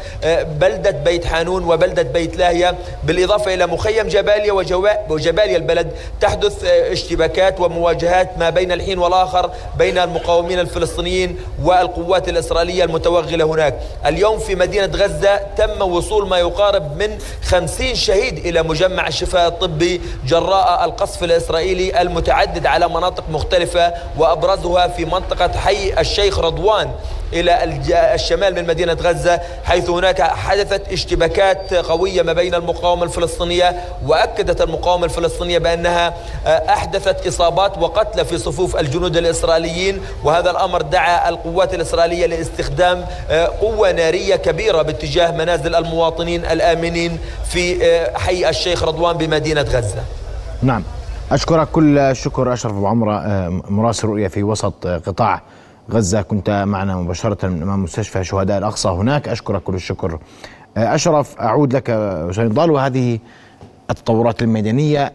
بلدة 0.59 0.91
بيت 0.91 1.25
حانون 1.25 1.63
وبلدة 1.63 2.01
بيت 2.01 2.37
لاهية 2.37 2.75
بالإضافة 3.03 3.53
إلى 3.53 3.67
مخيم 3.67 4.07
جباليا 4.07 4.53
وجباليا 5.09 5.57
البلد 5.57 5.91
تحدث 6.21 6.63
اشتباكات 6.65 7.59
ومواجهات 7.59 8.37
ما 8.37 8.49
بين 8.49 8.71
الحين 8.71 8.99
والآخر 8.99 9.38
آخر 9.39 9.51
بين 9.77 9.97
المقاومين 9.97 10.59
الفلسطينيين 10.59 11.37
والقوات 11.63 12.29
الإسرائيلية 12.29 12.83
المتوغلة 12.83 13.45
هناك. 13.45 13.79
اليوم 14.05 14.39
في 14.39 14.55
مدينة 14.55 14.85
غزة 14.85 15.37
تم 15.37 15.81
وصول 15.81 16.27
ما 16.27 16.37
يقارب 16.37 16.97
من 16.97 17.17
خمسين 17.43 17.95
شهيد 17.95 18.37
إلى 18.37 18.63
مجمع 18.63 19.07
الشفاء 19.07 19.47
الطبي 19.47 20.01
جراء 20.27 20.85
القصف 20.85 21.23
الإسرائيلي 21.23 22.01
المتعدد 22.01 22.65
على 22.65 22.87
مناطق 22.87 23.23
مختلفة 23.29 23.93
وأبرزها 24.17 24.87
في 24.87 25.05
منطقة 25.05 25.59
حي 25.59 25.93
الشيخ 25.99 26.39
رضوان. 26.39 26.91
إلى 27.33 27.63
الشمال 28.15 28.55
من 28.55 28.67
مدينة 28.67 28.93
غزة 28.93 29.41
حيث 29.63 29.89
هناك 29.89 30.21
حدثت 30.21 30.91
اشتباكات 30.91 31.73
قوية 31.73 32.21
ما 32.21 32.33
بين 32.33 32.55
المقاومة 32.55 33.03
الفلسطينية 33.03 33.75
وأكدت 34.07 34.61
المقاومة 34.61 35.05
الفلسطينية 35.05 35.57
بأنها 35.57 36.13
آه، 36.45 36.73
أحدثت 36.73 37.27
إصابات 37.27 37.77
وقتل 37.77 38.25
في 38.25 38.37
صفوف 38.37 38.75
الجنود 38.77 39.17
الإسرائيليين 39.17 40.01
وهذا 40.23 40.51
الأمر 40.51 40.81
دعا 40.81 41.29
القوات 41.29 41.73
الإسرائيلية 41.73 42.25
لاستخدام 42.25 43.05
آه، 43.29 43.45
قوة 43.45 43.91
نارية 43.91 44.35
كبيرة 44.35 44.81
باتجاه 44.81 45.31
منازل 45.31 45.75
المواطنين 45.75 46.45
الآمنين 46.45 47.19
في 47.49 47.85
آه، 47.85 48.17
حي 48.17 48.49
الشيخ 48.49 48.83
رضوان 48.83 49.17
بمدينة 49.17 49.61
غزة. 49.61 50.03
نعم. 50.61 50.83
أشكرك 51.31 51.67
كل 51.67 51.97
الشكر 51.97 52.53
أشرف 52.53 52.71
أبو 52.71 52.87
عمرة 52.87 53.23
مراسل 53.69 54.07
رؤية 54.07 54.27
في 54.27 54.43
وسط 54.43 54.87
قطاع 54.87 55.41
غزة 55.91 56.21
كنت 56.21 56.63
معنا 56.67 56.95
مباشرة 56.95 57.47
أمام 57.47 57.83
مستشفى 57.83 58.23
شهداء 58.23 58.57
الأقصى 58.57 58.89
هناك. 58.89 59.27
أشكرك 59.27 59.63
كل 59.63 59.75
الشكر. 59.75 60.19
آه، 60.77 60.95
أشرف 60.95 61.39
أعود 61.41 61.75
لك 61.75 61.87
سنضل 62.31 62.71
وهذه 62.71 63.19
التطورات 63.89 64.41
الميدانية 64.41 65.13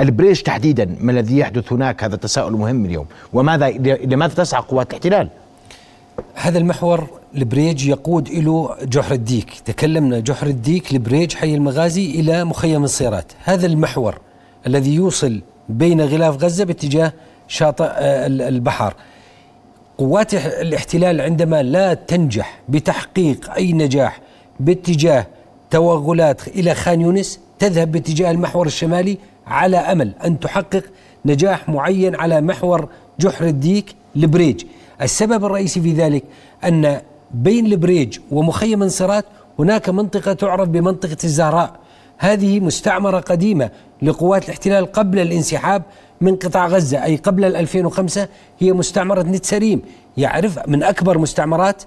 البريج 0.00 0.42
تحديدا 0.42 0.96
ما 1.00 1.12
الذي 1.12 1.38
يحدث 1.38 1.72
هناك؟ 1.72 2.04
هذا 2.04 2.16
تساؤل 2.16 2.52
مهم 2.52 2.84
اليوم. 2.84 3.06
وماذا 3.32 3.70
لماذا 4.04 4.34
تسعى 4.34 4.62
قوات 4.62 4.90
الاحتلال؟ 4.90 5.28
هذا 6.34 6.58
المحور 6.58 7.06
البريج 7.34 7.86
يقود 7.86 8.28
إلى 8.28 8.68
جحر 8.82 9.14
الديك. 9.14 9.50
تكلمنا 9.64 10.20
جحر 10.20 10.46
الديك 10.46 10.92
البريج 10.92 11.34
حي 11.34 11.54
المغازي 11.54 12.10
إلى 12.10 12.44
مخيم 12.44 12.84
النصيرات. 12.84 13.32
هذا 13.44 13.66
المحور 13.66 14.18
الذي 14.66 14.94
يوصل 14.94 15.40
بين 15.68 16.00
غلاف 16.00 16.44
غزة 16.44 16.64
باتجاه 16.64 17.12
شاطئ 17.48 17.84
آه، 17.84 18.26
البحر 18.26 18.94
قوات 19.98 20.34
الاحتلال 20.34 21.20
عندما 21.20 21.62
لا 21.62 21.94
تنجح 21.94 22.60
بتحقيق 22.68 23.52
أي 23.52 23.72
نجاح 23.72 24.20
باتجاه 24.60 25.26
توغلات 25.70 26.48
إلى 26.48 26.74
خان 26.74 27.00
يونس 27.00 27.40
تذهب 27.58 27.92
باتجاه 27.92 28.30
المحور 28.30 28.66
الشمالي 28.66 29.18
على 29.46 29.76
أمل 29.76 30.12
أن 30.24 30.40
تحقق 30.40 30.82
نجاح 31.26 31.68
معين 31.68 32.14
على 32.14 32.40
محور 32.40 32.88
جحر 33.20 33.44
الديك 33.44 33.94
البريج. 34.16 34.64
السبب 35.02 35.44
الرئيسي 35.44 35.80
في 35.80 35.92
ذلك 35.92 36.24
أن 36.64 37.00
بين 37.30 37.66
البريج 37.66 38.18
ومخيم 38.30 38.82
النصيرات 38.82 39.24
هناك 39.58 39.88
منطقة 39.88 40.32
تعرف 40.32 40.68
بمنطقة 40.68 41.16
الزهراء. 41.24 41.76
هذه 42.18 42.60
مستعمرة 42.60 43.20
قديمة 43.20 43.70
لقوات 44.02 44.44
الاحتلال 44.44 44.92
قبل 44.92 45.18
الانسحاب 45.18 45.82
من 46.20 46.36
قطاع 46.36 46.66
غزة 46.66 47.04
أي 47.04 47.16
قبل 47.16 47.44
2005 47.44 48.28
هي 48.58 48.72
مستعمرة 48.72 49.22
نتسريم 49.22 49.82
يعرف 50.16 50.68
من 50.68 50.82
أكبر 50.82 51.18
مستعمرات 51.18 51.82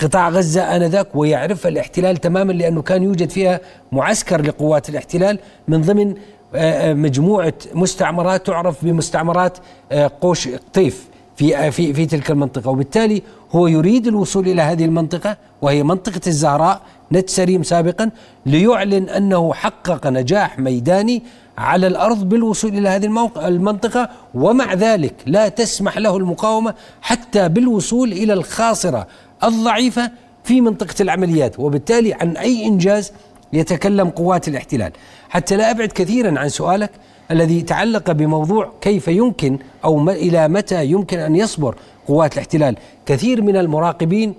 قطاع 0.00 0.28
غزة 0.28 0.76
آنذاك 0.76 1.08
ويعرف 1.14 1.66
الاحتلال 1.66 2.16
تماما 2.16 2.52
لأنه 2.52 2.82
كان 2.82 3.02
يوجد 3.02 3.30
فيها 3.30 3.60
معسكر 3.92 4.42
لقوات 4.42 4.88
الاحتلال. 4.88 5.38
من 5.68 5.80
ضمن 5.82 6.14
آه، 6.54 6.90
آه، 6.90 6.94
مجموعة 6.94 7.54
مستعمرات 7.74 8.46
تعرف 8.46 8.84
بمستعمرات 8.84 9.58
آه، 9.92 10.10
قوش 10.20 10.48
قطيف 10.48 11.08
في 11.36 11.70
في 11.70 11.94
في 11.94 12.06
تلك 12.06 12.30
المنطقة. 12.30 12.70
وبالتالي 12.70 13.22
هو 13.52 13.66
يريد 13.66 14.06
الوصول 14.06 14.48
إلى 14.48 14.62
هذه 14.62 14.84
المنطقة 14.84 15.36
وهي 15.62 15.82
منطقة 15.82 16.20
الزهراء 16.26 16.80
نتسريم 17.12 17.62
سابقا 17.62 18.10
ليعلن 18.46 19.08
أنه 19.08 19.52
حقق 19.52 20.06
نجاح 20.06 20.58
ميداني 20.58 21.22
على 21.58 21.86
الأرض 21.86 22.28
بالوصول 22.28 22.78
إلى 22.78 22.88
هذه 22.88 23.30
المنطقة 23.36 24.08
ومع 24.34 24.74
ذلك 24.74 25.14
لا 25.26 25.48
تسمح 25.48 25.98
له 25.98 26.16
المقاومة 26.16 26.74
حتى 27.02 27.48
بالوصول 27.48 28.12
إلى 28.12 28.32
الخاصرة 28.32 29.06
الضعيفة 29.44 30.10
في 30.44 30.60
منطقة 30.60 30.94
العمليات 31.00 31.58
وبالتالي 31.58 32.14
عن 32.14 32.36
أي 32.36 32.66
إنجاز 32.66 33.12
يتكلم 33.52 34.08
قوات 34.08 34.48
الاحتلال. 34.48 34.92
حتى 35.28 35.56
لا 35.56 35.70
أبعد 35.70 35.88
كثيرا 35.88 36.38
عن 36.38 36.48
سؤالك 36.48 36.90
الذي 37.30 37.62
تعلق 37.62 38.10
بموضوع 38.10 38.72
كيف 38.80 39.08
يمكن 39.08 39.58
أو 39.84 40.10
إلى 40.10 40.48
متى 40.48 40.86
يمكن 40.86 41.18
أن 41.18 41.36
يصبر 41.36 41.76
قوات 42.08 42.34
الاحتلال. 42.34 42.76
كثير 43.06 43.42
من 43.42 43.56
المراقبين 43.56 44.34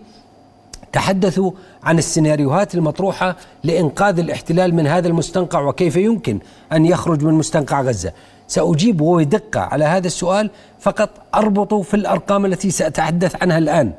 تحدثوا 0.92 1.51
عن 1.84 1.98
السيناريوهات 1.98 2.75
المطروحة 2.75 3.36
لإنقاذ 3.63 4.20
الاحتلال 4.20 4.75
من 4.75 4.88
هذا 4.88 5.08
المستنقع 5.08 5.62
وكيف 5.62 5.96
يمكن 5.96 6.39
أن 6.74 6.86
يخرج 6.86 7.24
من 7.24 7.34
مستنقع 7.34 7.82
غزة. 7.82 8.12
سأجيب 8.48 9.01
وبدقه 9.01 9.60
على 9.60 9.86
هذا 9.86 10.08
السؤال 10.08 10.50
فقط 10.80 11.10
اربط 11.36 11.74
في 11.74 11.94
الأرقام 11.94 12.46
التي 12.46 12.72
سأتحدث 12.72 13.36
عنها 13.42 13.58
الآن 13.58 13.92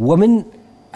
ومن 0.00 0.42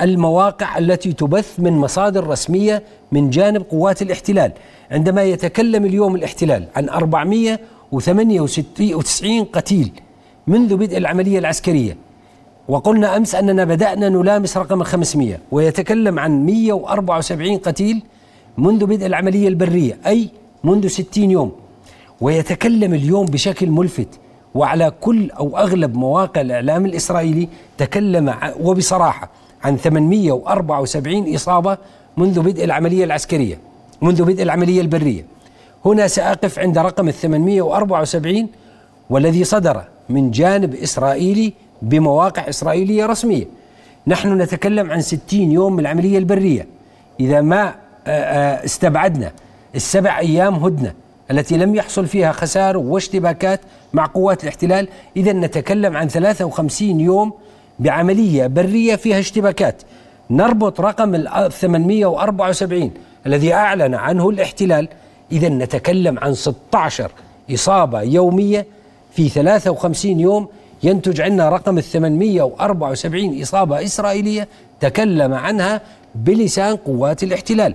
المواقع 0.00 0.78
التي 0.78 1.12
تبث 1.12 1.61
من 1.61 1.73
مصادر 1.73 2.26
رسمية 2.26 2.82
من 3.12 3.30
جانب 3.30 3.62
قوات 3.62 4.02
الاحتلال 4.02 4.52
عندما 4.90 5.23
يتكلم 5.23 5.85
اليوم 5.85 6.14
الاحتلال 6.14 6.66
عن 6.76 6.88
498 6.88 9.44
قتيل 9.44 9.92
منذ 10.47 10.76
بدء 10.76 10.97
العملية 10.97 11.38
العسكرية 11.38 11.97
وقلنا 12.70 13.16
أمس 13.16 13.34
أننا 13.34 13.64
بدأنا 13.64 14.08
نلامس 14.08 14.56
رقم 14.56 14.82
500 14.82 15.38
ويتكلم 15.50 16.18
عن 16.18 16.46
174 16.46 17.56
قتيل 17.56 18.02
منذ 18.58 18.86
بدء 18.86 19.06
العملية 19.06 19.48
البرية 19.48 19.98
أي 20.06 20.28
منذ 20.64 20.86
60 20.86 21.30
يوم. 21.30 21.52
ويتكلم 22.20 22.94
اليوم 22.94 23.26
بشكل 23.26 23.70
ملفت 23.70 24.08
وعلى 24.54 24.92
كل 25.00 25.30
أو 25.30 25.58
أغلب 25.58 25.94
مواقع 25.94 26.40
الإعلام 26.40 26.86
الإسرائيلي 26.86 27.48
تكلم 27.78 28.34
وبصراحة 28.60 29.30
عن 29.64 29.76
874 29.76 31.34
إصابة 31.34 31.78
منذ 32.16 32.40
بدء 32.40 32.64
العملية 32.64 33.04
العسكرية 33.04 33.58
منذ 34.02 34.24
بدء 34.24 34.42
العملية 34.42 34.80
البرية. 34.80 35.24
هنا 35.84 36.06
سأقف 36.06 36.58
عند 36.58 36.78
رقم 36.78 37.08
ال 37.08 37.14
874 37.14 38.48
والذي 39.10 39.44
صدر 39.44 39.82
من 40.08 40.30
جانب 40.30 40.74
إسرائيلي 40.74 41.52
بمواقع 41.82 42.49
إسرائيلية 42.49 43.06
رسمية. 43.06 43.44
نحن 44.06 44.42
نتكلم 44.42 44.90
عن 44.90 45.00
60 45.00 45.52
يوم 45.52 45.72
من 45.72 45.80
العملية 45.80 46.18
البرية. 46.18 46.66
إذا 47.20 47.40
ما 47.40 47.75
آه، 48.06 48.10
آه، 48.10 48.64
استبعدنا 48.64 49.32
السبع 49.75 50.18
أيام 50.18 50.54
هدنة 50.54 50.94
التي 51.30 51.56
لم 51.56 51.75
يحصل 51.75 52.06
فيها 52.06 52.32
خسائر 52.32 52.76
واشتباكات 52.76 53.60
مع 53.92 54.06
قوات 54.06 54.42
الاحتلال 54.42 54.88
إذا 55.16 55.32
نتكلم 55.32 55.96
عن 55.96 56.08
53 56.08 57.00
يوم 57.00 57.32
بعملية 57.78 58.46
برية 58.46 58.96
فيها 58.96 59.18
اشتباكات. 59.18 59.82
نربط 60.30 60.80
رقم 60.80 61.14
ال 61.14 61.52
874 61.52 62.90
الذي 63.26 63.54
أعلن 63.54 63.94
عنه 63.94 64.30
الاحتلال. 64.30 64.88
إذا 65.32 65.49
نتكلم 65.49 66.18
عن 66.18 66.34
16 66.34 67.10
إصابة 67.54 68.02
يومية 68.02 68.66
في 69.12 69.28
53 69.28 70.20
يوم 70.20 70.49
ينتج 70.82 71.20
عنا 71.20 71.49
رقم 71.49 71.78
ال 71.78 71.82
874 71.82 73.42
إصابة 73.42 73.84
إسرائيلية 73.84 74.49
تكلم 74.80 75.34
عنها 75.34 75.80
بلسان 76.14 76.76
قوات 76.76 77.22
الاحتلال. 77.22 77.75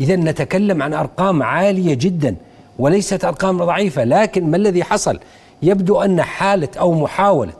إذا 0.00 0.16
نتكلم 0.16 0.82
عن 0.82 0.94
أرقام 0.94 1.42
عالية 1.42 1.94
جدا 1.94 2.36
وليست 2.78 3.24
أرقام 3.24 3.64
ضعيفة 3.64 4.04
لكن 4.04 4.50
ما 4.50 4.56
الذي 4.56 4.84
حصل؟ 4.84 5.18
يبدو 5.62 6.00
أن 6.00 6.22
حالة 6.22 6.68
أو 6.78 6.92
محاولة 6.92 7.52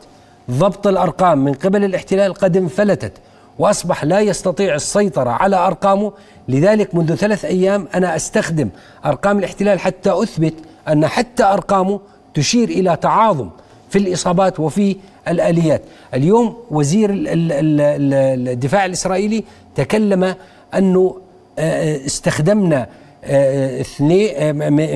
ضبط 0.50 0.86
الأرقام 0.86 1.44
من 1.44 1.52
قبل 1.52 1.84
الاحتلال 1.84 2.34
قد 2.34 2.56
انفلتت 2.56 3.12
وأصبح 3.58 4.04
لا 4.04 4.20
يستطيع 4.20 4.74
السيطرة 4.74 5.30
على 5.30 5.56
أرقامه. 5.56 6.12
لذلك 6.48 6.94
منذ 6.94 7.14
ثلاث 7.14 7.44
أيام 7.44 7.88
أنا 7.94 8.16
أستخدم 8.16 8.68
أرقام 9.04 9.38
الاحتلال 9.38 9.80
حتى 9.80 10.12
أثبت 10.22 10.54
أن 10.88 11.06
حتى 11.06 11.44
أرقامه 11.44 12.00
تشير 12.34 12.68
إلى 12.68 12.96
تعاظم 12.96 13.50
في 13.94 14.00
الإصابات 14.00 14.60
وفي 14.60 14.96
الآليات. 15.28 15.82
اليوم 16.14 16.56
وزير 16.70 17.10
الدفاع 17.12 18.84
الإسرائيلي 18.84 19.44
تكلم 19.74 20.34
أنه 20.74 21.16
آه، 21.58 21.62
آه، 21.62 22.06
استخدمنا 22.06 22.86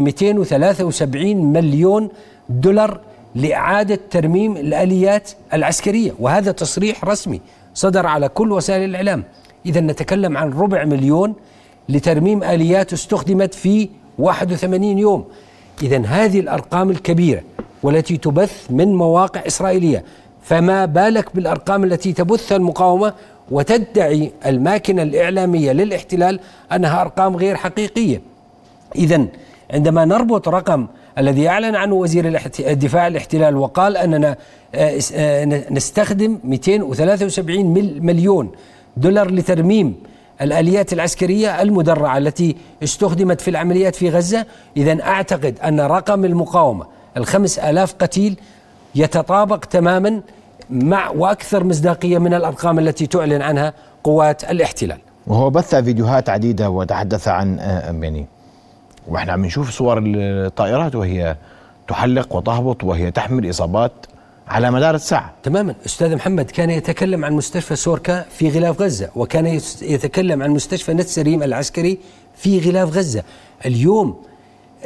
273 0.00 1.38
آه، 1.38 1.43
مليون 1.43 2.09
دولار 2.49 3.00
لإعادة 3.35 4.00
ترميم 4.11 4.57
الآليات 4.57 5.31
العسكرية. 5.52 6.12
وهذا 6.19 6.52
تصريح 6.52 7.05
رسمي 7.05 7.40
صدر 7.75 8.07
على 8.07 8.28
كل 8.28 8.52
وسائل 8.52 8.85
الإعلام. 8.85 9.25
إذا 9.67 9.81
نتكلم 9.81 10.37
عن 10.37 10.52
ربع 10.52 10.85
مليون 10.85 11.35
لترميم 11.88 12.43
آليات 12.43 12.93
استخدمت 12.93 13.55
في 13.55 13.88
81 14.19 14.99
يوم. 14.99 15.25
إذا 15.83 16.07
هذه 16.07 16.40
الأرقام 16.40 16.90
الكبيرة 16.90 17.43
والتي 17.82 18.16
تبث 18.16 18.66
من 18.70 18.94
مواقع 18.94 19.47
إسرائيلية. 19.47 20.04
فما 20.42 20.85
بالك 20.85 21.37
بالأرقام 21.37 21.85
التي 21.85 22.12
تبثها 22.12 22.56
المقاومة 22.56 23.12
وتدعي 23.50 24.32
الماكنة 24.47 25.02
الإعلامية 25.02 25.73
للاحتلال 25.73 26.40
أنها 26.73 27.00
أرقام 27.00 27.37
غير 27.37 27.56
حقيقية؟ 27.56 28.23
إذا 28.97 29.26
عندما 29.70 30.04
نربط 30.04 30.49
رقم 30.49 30.87
الذي 31.18 31.49
أعلن 31.49 31.76
عنه 31.76 31.94
وزير 31.94 32.40
الدفاع 32.61 33.06
الاحتلال 33.06 33.56
وقال 33.56 33.97
أننا 33.97 34.37
آه، 34.75 35.00
آه، 35.14 35.44
نستخدم 35.70 36.38
273 36.44 37.66
مليون 38.02 38.50
دولار 38.97 39.30
لترميم 39.30 39.94
الآليات 40.42 40.92
العسكرية 40.92 41.62
المدرعة 41.62 42.18
التي 42.18 42.56
استخدمت 42.82 43.40
في 43.40 43.50
العمليات 43.50 43.94
في 43.94 44.11
غزة 44.11 44.47
إذا 44.76 45.02
أعتقد 45.02 45.58
أن 45.64 45.80
رقم 45.80 46.25
المقاومة 46.25 46.87
الخمس 47.19 47.59
آلاف 47.59 47.95
قتيل 47.95 48.37
يتطابق 48.95 49.59
تماما 49.59 50.21
مع 50.71 51.11
وأكثر 51.11 51.65
مصداقية 51.65 52.19
من 52.19 52.35
الأرقام 52.35 52.79
التي 52.79 53.07
تعلن 53.07 53.43
عنها 53.43 53.73
قوات 54.05 54.45
الاحتلال. 54.45 54.99
وهو 55.26 55.50
بث 55.50 55.75
فيديوهات 55.75 56.28
عديدة 56.28 56.71
وتحدث 56.71 57.28
عن 57.28 57.59
آه، 57.59 57.93
يعني 58.02 58.26
وإحنا 59.09 59.33
عم 59.33 59.45
نشوف 59.45 59.71
صور 59.71 60.02
الطائرات 60.07 60.95
وهي 60.95 61.37
تحلق 61.89 62.37
وتهبط 62.37 62.85
وهي 62.85 63.11
تحمل 63.11 63.50
إصابات 63.50 63.93
على 64.49 64.71
مدار 64.71 64.95
الساعة. 64.95 65.33
تماما. 65.43 65.75
أستاذ 65.87 66.15
محمد 66.17 66.50
كان 66.50 66.71
يتكلم 66.71 67.25
عن 67.25 67.33
مستشفى 67.33 67.76
سوركا 67.76 68.25
في 68.31 68.50
غلاف 68.50 68.83
غزة 68.83 69.11
وكان 69.17 69.47
يتكلم 69.83 70.43
عن 70.43 70.50
مستشفى 70.50 70.95
نتسريم 70.95 71.43
العسكري 71.43 71.99
في 72.37 72.61
غلاف 72.61 72.97
غزة. 72.97 73.23
اليوم 73.67 74.17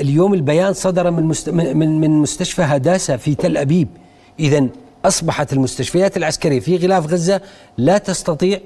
اليوم 0.01 0.35
البيان 0.35 0.73
صدر 0.73 1.11
من. 1.11 1.35
من 1.77 2.01
من 2.01 2.11
مستشفى 2.11 2.63
هداسة 2.63 3.17
في 3.17 3.35
تل 3.35 3.57
أبيب 3.57 3.89
إذا 4.41 4.67
أصبحت 5.05 5.53
المستشفيات 5.53 6.17
العسكرية 6.17 6.61
في 6.61 6.77
غلاف 6.77 7.07
غزة 7.07 7.41
لا 7.79 7.99
تستطيع 7.99 8.59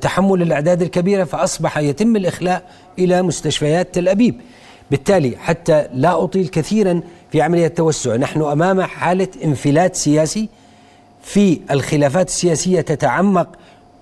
تحمل 0.00 0.42
الأعداد 0.42 0.82
الكبيرة 0.82 1.24
فأصبح 1.24 1.78
يتم 1.78 2.16
الإخلاء 2.16 2.62
إلى 2.98 3.22
مستشفيات 3.22 3.94
تل 3.94 4.08
أبيب 4.08 4.40
بالتالي 4.90 5.36
حتى 5.38 5.86
لا 5.94 6.24
أطيل 6.24 6.48
كثيرا 6.48 7.00
في 7.32 7.42
عملية 7.42 7.66
التوسع 7.66 8.16
نحن 8.16 8.42
أمام 8.42 8.82
حالة 8.82 9.28
انفلات 9.44 9.96
سياسي 9.96 10.48
في 11.22 11.60
الخلافات 11.70 12.28
السياسية 12.28 12.80
تتعمق 12.80 13.48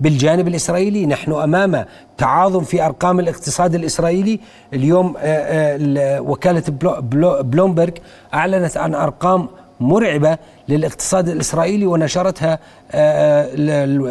بالجانب 0.01 0.49
الإسرائيلي. 0.49 1.07
نحن 1.07 1.33
أمام 1.33 1.85
تعاظم 2.19 2.61
في 2.61 2.87
أرقام 2.87 3.21
الاقتصاد 3.21 3.75
الإسرائيلي. 3.75 4.41
اليوم 4.73 5.15
آه، 5.19 5.79
آه، 5.99 6.21
وكالة 6.21 6.63
بلومبرج 7.43 7.99
أعلنت 8.35 8.77
عن 8.77 8.95
أرقام 8.95 9.49
مرعبة 9.81 10.39
للاقتصاد 10.69 11.29
الإسرائيلي 11.29 11.87
ونشرتها 11.87 12.59
آه، 12.93 13.49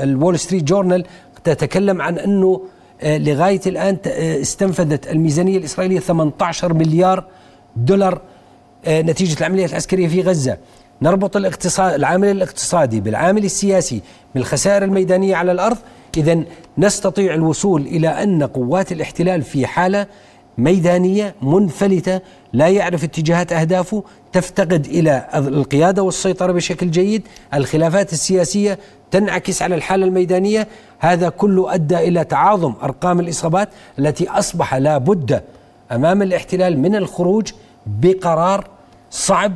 الول 0.04 0.40
ستريت 0.40 0.64
جورنال 0.64 1.06
تتكلم 1.44 2.02
عن 2.02 2.18
أنه 2.18 2.62
لغاية 3.04 3.62
الآن 3.68 3.98
استنفذت 4.42 5.08
الميزانية 5.08 5.58
الإسرائيلية 5.58 6.00
18 6.00 6.74
مليار 6.74 7.24
دولار 7.76 8.22
نتيجة 8.88 9.40
العمليات 9.40 9.70
العسكرية 9.70 10.08
في 10.08 10.22
غزة. 10.22 10.58
نربط 11.02 11.38
الاقتصاد 11.38 11.94
العامل 11.94 12.28
الاقتصادي 12.28 13.02
بالعامل 13.02 13.46
السياسي 13.46 14.02
من 14.36 14.42
الخسائر 14.42 14.84
الميدانية 14.84 15.36
على 15.36 15.52
الأرض. 15.52 15.78
إذا 16.18 16.44
نستطيع 16.78 17.34
الوصول 17.34 17.82
إلى 17.82 18.08
أن 18.08 18.44
قوات 18.44 18.92
الاحتلال 18.92 19.42
في 19.42 19.68
حالة 19.68 20.08
ميدانية 20.58 21.36
منفلتة 21.42 22.22
لا 22.54 22.68
يعرف 22.68 23.04
اتجاهات 23.04 23.54
أهدافه 23.54 24.04
تفتقد 24.34 24.86
إلى 24.86 25.28
القيادة 25.36 26.04
والسيطرة 26.04 26.52
بشكل 26.52 26.92
جيد. 26.92 27.28
الخلافات 27.54 28.14
السياسية 28.14 28.80
تنعكس 29.12 29.62
على 29.62 29.76
الحالة 29.76 30.06
الميدانية. 30.06 30.68
هذا 31.00 31.30
كله 31.30 31.74
أدى 31.74 31.98
إلى 31.98 32.24
تعاظم 32.24 32.74
أرقام 32.84 33.20
الإصابات 33.20 33.70
التي 34.00 34.30
أصبح 34.30 34.76
لا 34.76 34.98
بد 34.98 35.44
أمام 35.92 36.22
الاحتلال 36.22 36.80
من 36.80 36.96
الخروج 36.96 37.52
بقرار 37.86 38.68
صعب 39.12 39.54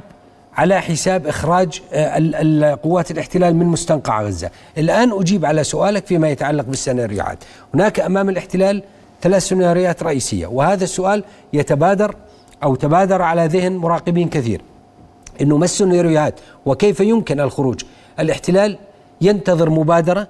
على 0.60 0.82
حساب 0.82 1.28
إخراج 1.28 1.82
آه، 1.94 2.80
قوات 2.84 3.12
الاحتلال 3.12 3.56
من 3.56 3.66
مستنقع 3.66 4.22
غزة. 4.22 4.50
الآن 4.78 5.12
أجيب 5.12 5.46
على 5.46 5.64
سؤالك 5.64 6.06
فيما 6.06 6.30
يتعلق 6.30 6.66
بالسيناريوهات. 6.66 7.44
هناك 7.74 8.00
أمام 8.00 8.30
الاحتلال 8.30 8.84
ثلاث 9.22 9.44
سيناريوهات 9.44 10.04
رئيسية 10.04 10.48
وهذا 10.48 10.84
السؤال 10.84 11.24
يتبادر 11.54 12.16
أو 12.64 12.76
تبادر 12.76 13.22
على 13.22 13.46
ذهن 13.48 13.78
مراقبين 13.78 14.30
كثير. 14.30 14.62
أنه 15.42 15.58
ما 15.58 15.66
السيناريوهات 15.66 16.40
وكيف 16.66 17.00
يمكن 17.00 17.40
الخروج؟ 17.40 17.82
الاحتلال 18.20 18.78
ينتظر 19.22 19.70
مبادرة 19.70 20.28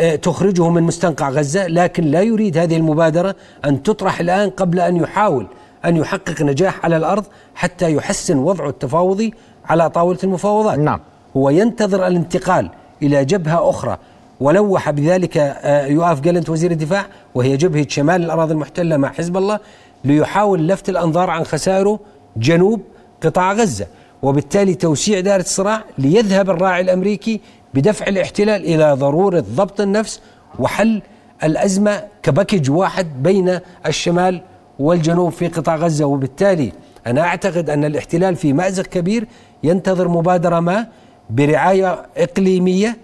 آه، 0.00 0.16
تخرجه 0.16 0.68
من 0.68 0.82
مستنقع 0.82 1.30
غزة 1.30 1.66
لكن 1.66 2.04
لا 2.04 2.22
يريد 2.22 2.58
هذه 2.58 2.76
المبادرة 2.76 3.36
أن 3.64 3.82
تطرح 3.82 4.20
الآن 4.20 4.50
قبل 4.50 4.80
أن 4.80 4.96
يحاول 4.96 5.46
أن 5.86 5.96
يحقق 5.96 6.42
نجاح 6.42 6.84
على 6.84 6.96
الأرض 6.96 7.24
حتى 7.54 7.92
يحسن 7.92 8.38
وضعه 8.38 8.68
التفاوضي 8.68 9.34
على 9.68 9.90
طاولة 9.90 10.18
المفاوضات. 10.24 10.78
نعم. 10.78 11.00
هو 11.36 11.50
ينتظر 11.50 12.06
الانتقال 12.06 12.70
إلى 13.02 13.24
جبهة 13.24 13.70
أخرى 13.70 13.98
ولوح 14.40 14.90
بذلك 14.90 15.36
آه، 15.36 15.86
يؤاف 15.86 16.20
جالنت 16.20 16.48
وزير 16.50 16.70
الدفاع 16.70 17.06
وهي 17.34 17.56
جبهة 17.56 17.86
شمال 17.88 18.24
الأراضي 18.24 18.52
المحتلة 18.52 18.96
مع 18.96 19.12
حزب 19.12 19.36
الله 19.36 19.58
ليحاول 20.04 20.68
لفت 20.68 20.88
الأنظار 20.88 21.30
عن 21.30 21.44
خسائره 21.44 22.00
جنوب 22.36 22.80
قطاع 23.22 23.52
غزة 23.52 23.86
وبالتالي 24.22 24.74
توسيع 24.74 25.20
دائرة 25.20 25.40
الصراع 25.40 25.84
ليذهب 25.98 26.50
الراعي 26.50 26.80
الأمريكي 26.80 27.40
بدفع 27.74 28.06
الاحتلال 28.06 28.64
إلى 28.64 28.92
ضرورة 28.92 29.44
ضبط 29.56 29.80
النفس 29.80 30.20
وحل 30.58 31.02
الأزمة 31.44 32.04
كباكج 32.22 32.70
واحد 32.70 33.22
بين 33.22 33.58
الشمال 33.86 34.42
والجنوب 34.78 35.32
في 35.32 35.48
قطاع 35.48 35.76
غزة. 35.76 36.04
وبالتالي 36.04 36.72
أنا 37.06 37.20
أعتقد 37.20 37.70
أن 37.70 37.84
الاحتلال 37.84 38.36
في 38.36 38.52
مأزق 38.52 38.82
كبير 38.82 39.28
ينتظر 39.62 40.08
مبادرة 40.08 40.60
ما 40.60 40.86
برعاية 41.30 42.06
إقليمية 42.16 42.96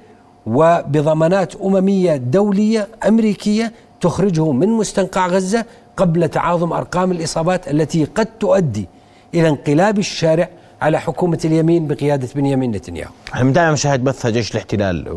وبضمانات 0.47 1.57
أممية 1.57 2.17
دولية 2.17 2.89
أمريكية 3.09 3.73
تخرجه 4.01 4.53
من 4.53 4.69
مستنقع 4.69 5.27
غزة 5.27 5.65
قبل 5.97 6.29
تعاظم 6.29 6.73
أرقام 6.73 7.13
الإصابات 7.13 7.69
التي 7.69 8.05
قد 8.05 8.27
تؤدي 8.27 8.89
إلى 9.35 9.49
انقلاب 9.49 9.99
الشارع 9.99 10.49
على 10.83 11.01
حكومة 11.01 11.39
اليمين 11.45 11.87
بقيادة 11.87 12.29
بنيامين 12.35 12.71
نتنياهو. 12.71 13.11
إحنا 13.35 13.51
دائما 13.51 13.73
مشاهد 13.73 14.05
بث 14.05 14.27
جيش 14.27 14.51
الاحتلال 14.53 15.09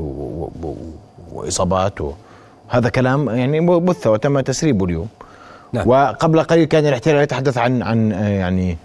وإصابات 1.34 2.00
هذا 2.68 2.90
كلام 2.90 3.30
يعني 3.30 3.80
بث 3.80 4.08
وتم 4.08 4.40
تسريبه 4.40 4.86
اليوم. 4.86 5.08
نعم. 5.74 5.88
وقبل 5.88 6.44
قليل 6.44 6.66
كان 6.66 6.88
الاحتلال 6.88 7.24
يتحدث 7.24 7.58
عن 7.58 7.82
عن 7.82 8.12
يعني 8.12 8.78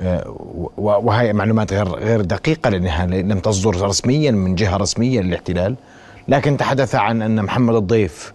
آه، 0.00 0.36
وهي 0.76 1.32
معلومات 1.32 1.72
غير 1.72 1.88
غير 1.88 2.20
دقيقة 2.20 2.70
لأنها 2.70 3.06
لم 3.06 3.38
تصدر 3.38 3.86
رسميا 3.86 4.30
من 4.30 4.54
جهة 4.54 4.76
رسمية 4.76 5.20
للاحتلال 5.20 5.74
لكن 6.28 6.56
تحدث 6.56 6.94
عن 6.94 7.22
أن 7.22 7.42
محمد 7.42 7.74
الضيف 7.74 8.32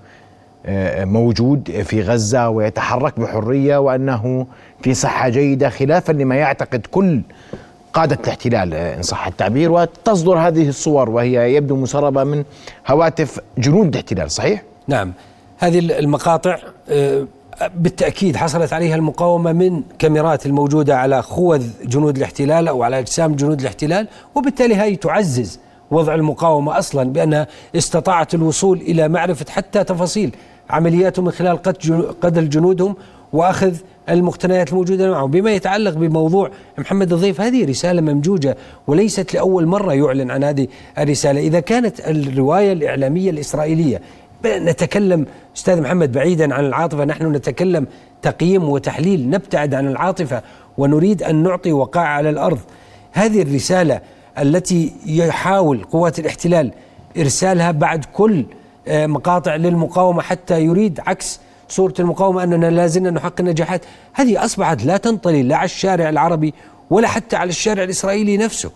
آه، 0.65 1.05
موجود 1.05 1.71
في 1.83 2.01
غزة 2.01 2.49
ويتحرك 2.49 3.19
بحرية 3.19 3.77
وأنه 3.77 4.47
في 4.83 4.93
صحة 4.93 5.29
جيدة 5.29 5.69
خلافا 5.69 6.11
لما 6.11 6.35
يعتقد 6.35 6.85
كل 6.91 7.21
قادة 7.93 8.17
الاحتلال 8.23 8.73
آه، 8.73 8.97
إن 8.97 9.01
صح 9.01 9.27
التعبير 9.27 9.71
وتصدر 9.71 10.37
هذه 10.37 10.69
الصور 10.69 11.09
وهي 11.09 11.55
يبدو 11.55 11.75
مسربة 11.75 12.23
من 12.23 12.43
هواتف 12.87 13.39
جنود 13.57 13.87
الاحتلال 13.87 14.31
صحيح؟ 14.31 14.63
نعم 14.87 15.13
هذه 15.57 15.79
المقاطع 15.79 16.57
بالتأكيد 17.67 18.35
حصلت 18.35 18.73
عليها 18.73 18.95
المقاومة 18.95 19.51
من 19.53 19.81
كاميرات 19.99 20.45
الموجودة 20.45 20.97
على 20.97 21.21
خوذ 21.21 21.67
جنود 21.85 22.17
الاحتلال 22.17 22.67
أو 22.67 22.83
على 22.83 22.99
أجسام 22.99 23.35
جنود 23.35 23.59
الاحتلال 23.59 24.07
وبالتالي 24.35 24.75
هي 24.75 24.95
تعزز 24.95 25.59
وضع 25.91 26.15
المقاومة 26.15 26.77
أصلا 26.77 27.13
بأنها 27.13 27.47
استطاعت 27.75 28.33
الوصول 28.33 28.77
إلى 28.77 29.07
معرفة 29.07 29.45
حتى 29.49 29.83
تفاصيل 29.83 30.35
عملياتهم 30.69 31.25
من 31.25 31.31
خلال 31.31 31.61
قتل 32.21 32.49
جنودهم 32.49 32.95
وأخذ 33.33 33.75
المقتنيات 34.09 34.69
الموجودة 34.69 35.11
معهم. 35.11 35.31
بما 35.31 35.51
يتعلق 35.51 35.93
بموضوع 35.93 36.51
محمد 36.77 37.13
الضيف 37.13 37.41
هذه 37.41 37.65
رسالة 37.65 38.01
ممجوجة 38.01 38.57
وليست 38.87 39.33
لأول 39.33 39.65
مرة 39.65 39.93
يعلن 39.93 40.31
عن 40.31 40.43
هذه 40.43 40.67
الرسالة. 40.97 41.39
إذا 41.39 41.59
كانت 41.59 41.99
الرواية 41.99 42.73
الإعلامية 42.73 43.29
الإسرائيلية 43.29 44.01
نتكلم 44.45 45.25
أستاذ 45.57 45.81
محمد 45.81 46.11
بعيدا 46.11 46.53
عن 46.53 46.65
العاطفة 46.65 47.05
نحن 47.05 47.31
نتكلم 47.31 47.87
تقييم 48.21 48.69
وتحليل 48.69 49.29
نبتعد 49.29 49.73
عن 49.73 49.87
العاطفة 49.87 50.41
ونريد 50.77 51.23
أن 51.23 51.43
نعطي 51.43 51.71
وقائع 51.71 52.07
على 52.07 52.29
الأرض. 52.29 52.59
هذه 53.11 53.41
الرسالة 53.41 54.01
التي 54.39 54.93
يحاول 55.05 55.83
قوات 55.83 56.19
الاحتلال 56.19 56.71
إرسالها 57.17 57.71
بعد 57.71 58.05
كل 58.05 58.45
آه، 58.87 59.07
مقاطع 59.07 59.55
للمقاومة 59.55 60.21
حتى 60.21 60.61
يريد 60.61 60.99
عكس 61.07 61.39
صورة 61.69 61.93
المقاومة 61.99 62.43
أننا 62.43 62.65
لازلنا 62.69 63.11
نحقق 63.11 63.41
نجاحات. 63.41 63.81
هذه 64.13 64.45
أصبحت 64.45 64.85
لا 64.85 64.97
تنطلي 64.97 65.43
لا 65.43 65.55
على 65.55 65.65
الشارع 65.65 66.09
العربي 66.09 66.53
ولا 66.89 67.07
حتى 67.07 67.35
على 67.35 67.49
الشارع 67.49 67.83
الإسرائيلي 67.83 68.37
نفسه. 68.37 68.71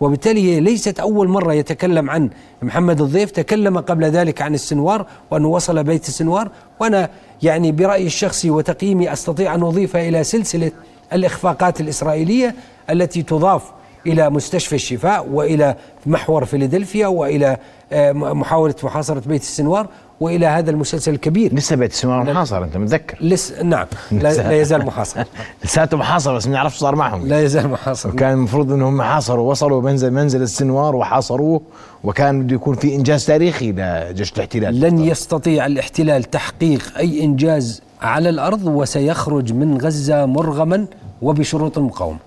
وبالتالي 0.00 0.42
هي 0.54 0.60
ليست 0.60 1.00
أول 1.00 1.28
مرة 1.28 1.54
يتكلم 1.54 2.10
عن 2.10 2.30
محمد 2.62 3.00
الضيف. 3.00 3.30
تكلم 3.30 3.78
قبل 3.78 4.04
ذلك 4.04 4.42
عن 4.42 4.54
السنوار 4.54 5.06
وأنه 5.30 5.48
وصل 5.48 5.84
بيت 5.84 6.08
السنوار. 6.08 6.50
وأنا 6.80 7.10
يعني 7.42 7.72
برأيي 7.72 8.06
الشخصي 8.06 8.50
وتقييمي 8.50 9.12
أستطيع 9.12 9.54
أن 9.54 9.62
أضيفها 9.62 10.08
إلى 10.08 10.24
سلسلة 10.24 10.72
الإخفاقات 11.12 11.80
الإسرائيلية 11.80 12.54
التي 12.90 13.22
تضاف 13.22 13.62
إلى 14.06 14.30
مستشفى 14.30 14.74
الشفاء 14.74 15.26
وإلى 15.28 15.76
محور 16.06 16.44
فيلادلفيا 16.44 17.06
وإلى 17.06 17.56
آه، 17.92 18.12
محاولة 18.12 18.74
محاصرة 18.82 19.22
بيت 19.26 19.42
السنوار. 19.42 19.88
وإلى 20.20 20.46
هذا 20.46 20.70
المسلسل 20.70 21.12
الكبير. 21.12 21.54
لسه 21.54 21.76
بيت 21.76 21.90
السنوار 21.90 22.32
محاصر 22.32 22.64
أنت 22.64 22.76
متذكر؟ 22.76 23.18
لسه 23.20 23.62
نعم. 23.62 23.86
لا, 24.12 24.34
لا 24.34 24.60
يزال 24.60 24.86
محاصر. 24.86 25.24
لساته 25.64 25.96
محاصر 25.96 26.36
بس 26.36 26.46
ما 26.46 26.52
نعرف 26.52 26.74
صار 26.74 26.96
معهم. 26.96 27.26
لا 27.26 27.42
يزال 27.42 27.68
محاصر. 27.68 28.08
وكان 28.08 28.32
المفروض 28.32 28.72
إنهم 28.72 29.02
حاصروا 29.02 29.50
وصلوا 29.50 29.82
منزل 29.82 30.10
منزل 30.10 30.42
السنوار 30.42 30.96
وحاصروه 30.96 31.60
وكان 32.04 32.42
بده 32.42 32.54
يكون 32.54 32.74
في 32.76 32.94
إنجاز 32.94 33.26
تاريخي 33.26 33.72
لجيش 33.72 34.32
الاحتلال. 34.32 34.80
لن 34.80 34.98
يستطيع 34.98 35.66
الاحتلال 35.66 36.24
تحقيق 36.24 36.98
أي 36.98 37.24
إنجاز 37.24 37.82
على 38.02 38.28
الأرض 38.28 38.64
وسيخرج 38.64 39.52
من 39.52 39.78
غزة 39.78 40.26
مرغما 40.26 40.86
وبشروط 41.22 41.78
المقاومة. 41.78 42.18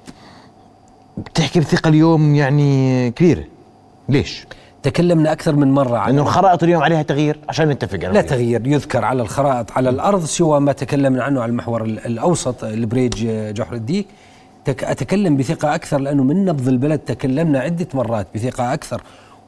بتحكي 1.18 1.60
بثقة 1.60 1.88
اليوم 1.88 2.36
يعني 2.36 3.12
كبيرة. 3.12 3.44
ليش؟ 4.10 4.46
تكلمنا 4.84 5.32
أكثر 5.32 5.56
من 5.56 5.72
مرة 5.72 5.98
عن 5.98 6.10
إنه 6.10 6.22
الخرائط 6.22 6.64
اليوم 6.64 6.84
عليها 6.84 7.02
تغيير 7.02 7.40
عشان 7.50 7.70
نتفق 7.70 8.10
لا 8.10 8.22
تغيير 8.22 8.68
يذكر 8.68 9.06
على 9.06 9.22
الخرائط 9.22 9.72
على 9.72 9.90
الأرض 9.90 10.26
سوى 10.26 10.60
ما 10.60 10.72
تكلمنا 10.72 11.24
عنه 11.24 11.42
على 11.42 11.50
المحور 11.50 11.84
الأوسط 11.84 12.64
البريج 12.64 13.28
جحر 13.54 13.76
الديك. 13.76 14.08
أتكلم 14.68 15.38
بثقة 15.38 15.76
أكثر 15.76 15.98
لأنه 15.98 16.24
من 16.24 16.46
نبض 16.46 16.68
البلد 16.68 17.00
تكلمنا 17.00 17.60
عدة 17.60 17.88
مرات 17.94 18.28
بثقة 18.36 18.74
أكثر. 18.74 19.02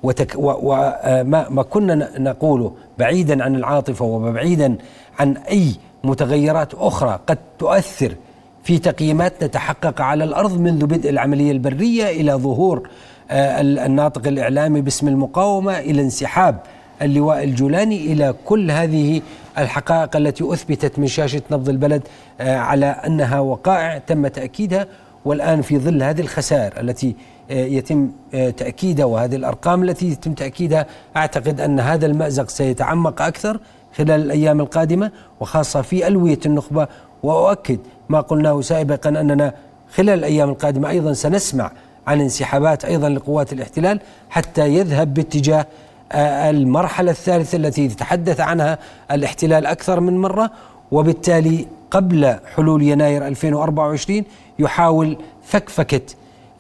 وتك 0.04 0.36
وما 0.38 1.24
ما 1.50 1.64
كنا 1.64 2.10
نقوله 2.20 2.74
بعيدا 2.98 3.44
عن 3.44 3.56
العاطفة 3.56 4.06
وبعيدا 4.06 4.78
عن 5.20 5.38
أي 5.38 5.72
متغيرات 6.04 6.74
أخرى 6.74 7.20
قد 7.28 7.38
تؤثر 7.60 8.16
في 8.64 8.78
تقييمات 8.78 9.44
تتحقق 9.44 10.02
على 10.02 10.24
الأرض 10.24 10.60
منذ 10.60 10.86
بدء 10.86 11.10
العملية 11.10 11.52
البرية 11.52 12.10
إلى 12.10 12.34
ظهور 12.34 12.78
آه، 12.80 12.90
الناطق 13.32 14.28
الإعلامي 14.28 14.82
باسم 14.82 15.08
المقاومة 15.08 15.80
إلى 15.80 16.02
انسحاب 16.02 16.60
اللواء 17.02 17.44
الجولاني 17.44 18.14
إلى 18.14 18.34
كل 18.46 18.72
هذه 18.72 19.22
الحقائق 19.58 20.16
التي 20.16 20.54
أثبتت 20.54 21.00
من 21.00 21.08
شاشة 21.08 21.42
نبض 21.52 21.70
البلد 21.70 22.02
آه، 22.42 22.58
على 22.58 22.86
أنها 22.86 23.40
وقائع 23.40 23.98
تم 23.98 24.28
تأكيدها 24.28 24.88
والآن 25.26 25.62
في 25.62 25.80
ظل 25.80 26.04
هذه 26.04 26.22
الخسائر 26.22 26.80
التي 26.80 27.16
آه، 27.52 27.66
يتم 27.66 28.12
تأكيدها 28.32 29.06
وهذه 29.06 29.36
الأرقام 29.36 29.84
التي 29.84 30.12
يتم 30.12 30.34
تأكيدها 30.34 30.86
أعتقد 31.18 31.62
أن 31.62 31.80
هذا 31.80 32.06
المأزق 32.06 32.50
سيتعمق 32.50 33.22
أكثر 33.22 33.60
خلال 33.98 34.22
الأيام 34.22 34.60
القادمة 34.60 35.12
وخاصة 35.40 35.82
في 35.82 36.08
ألوية 36.08 36.40
النخبة 36.46 36.88
وأؤكد 37.24 37.80
ما 38.10 38.22
قلناه 38.22 38.62
سابقا 38.62 39.10
أننا 39.10 39.54
خلال 39.96 40.20
الأيام 40.20 40.50
القادمة 40.50 40.90
أيضا 40.90 41.14
سنسمع 41.14 41.72
عن 42.08 42.22
انسحابات 42.22 42.86
أيضا 42.86 43.10
لقوات 43.10 43.54
الاحتلال 43.54 44.00
حتى 44.30 44.68
يذهب 44.68 45.14
باتجاه 45.14 45.66
آه، 46.12 46.50
المرحلة 46.50 47.12
الثالثة 47.12 47.56
التي 47.56 47.86
يتحدث 47.86 48.40
عنها 48.40 48.78
الاحتلال 49.12 49.66
أكثر 49.66 50.00
من 50.00 50.22
مرة. 50.22 50.52
وبالتالي 50.92 51.68
قبل 51.92 52.36
حلول 52.56 52.84
يناير 52.84 53.28
2024 53.28 54.24
يحاول 54.60 55.18
فكفكة 55.44 56.02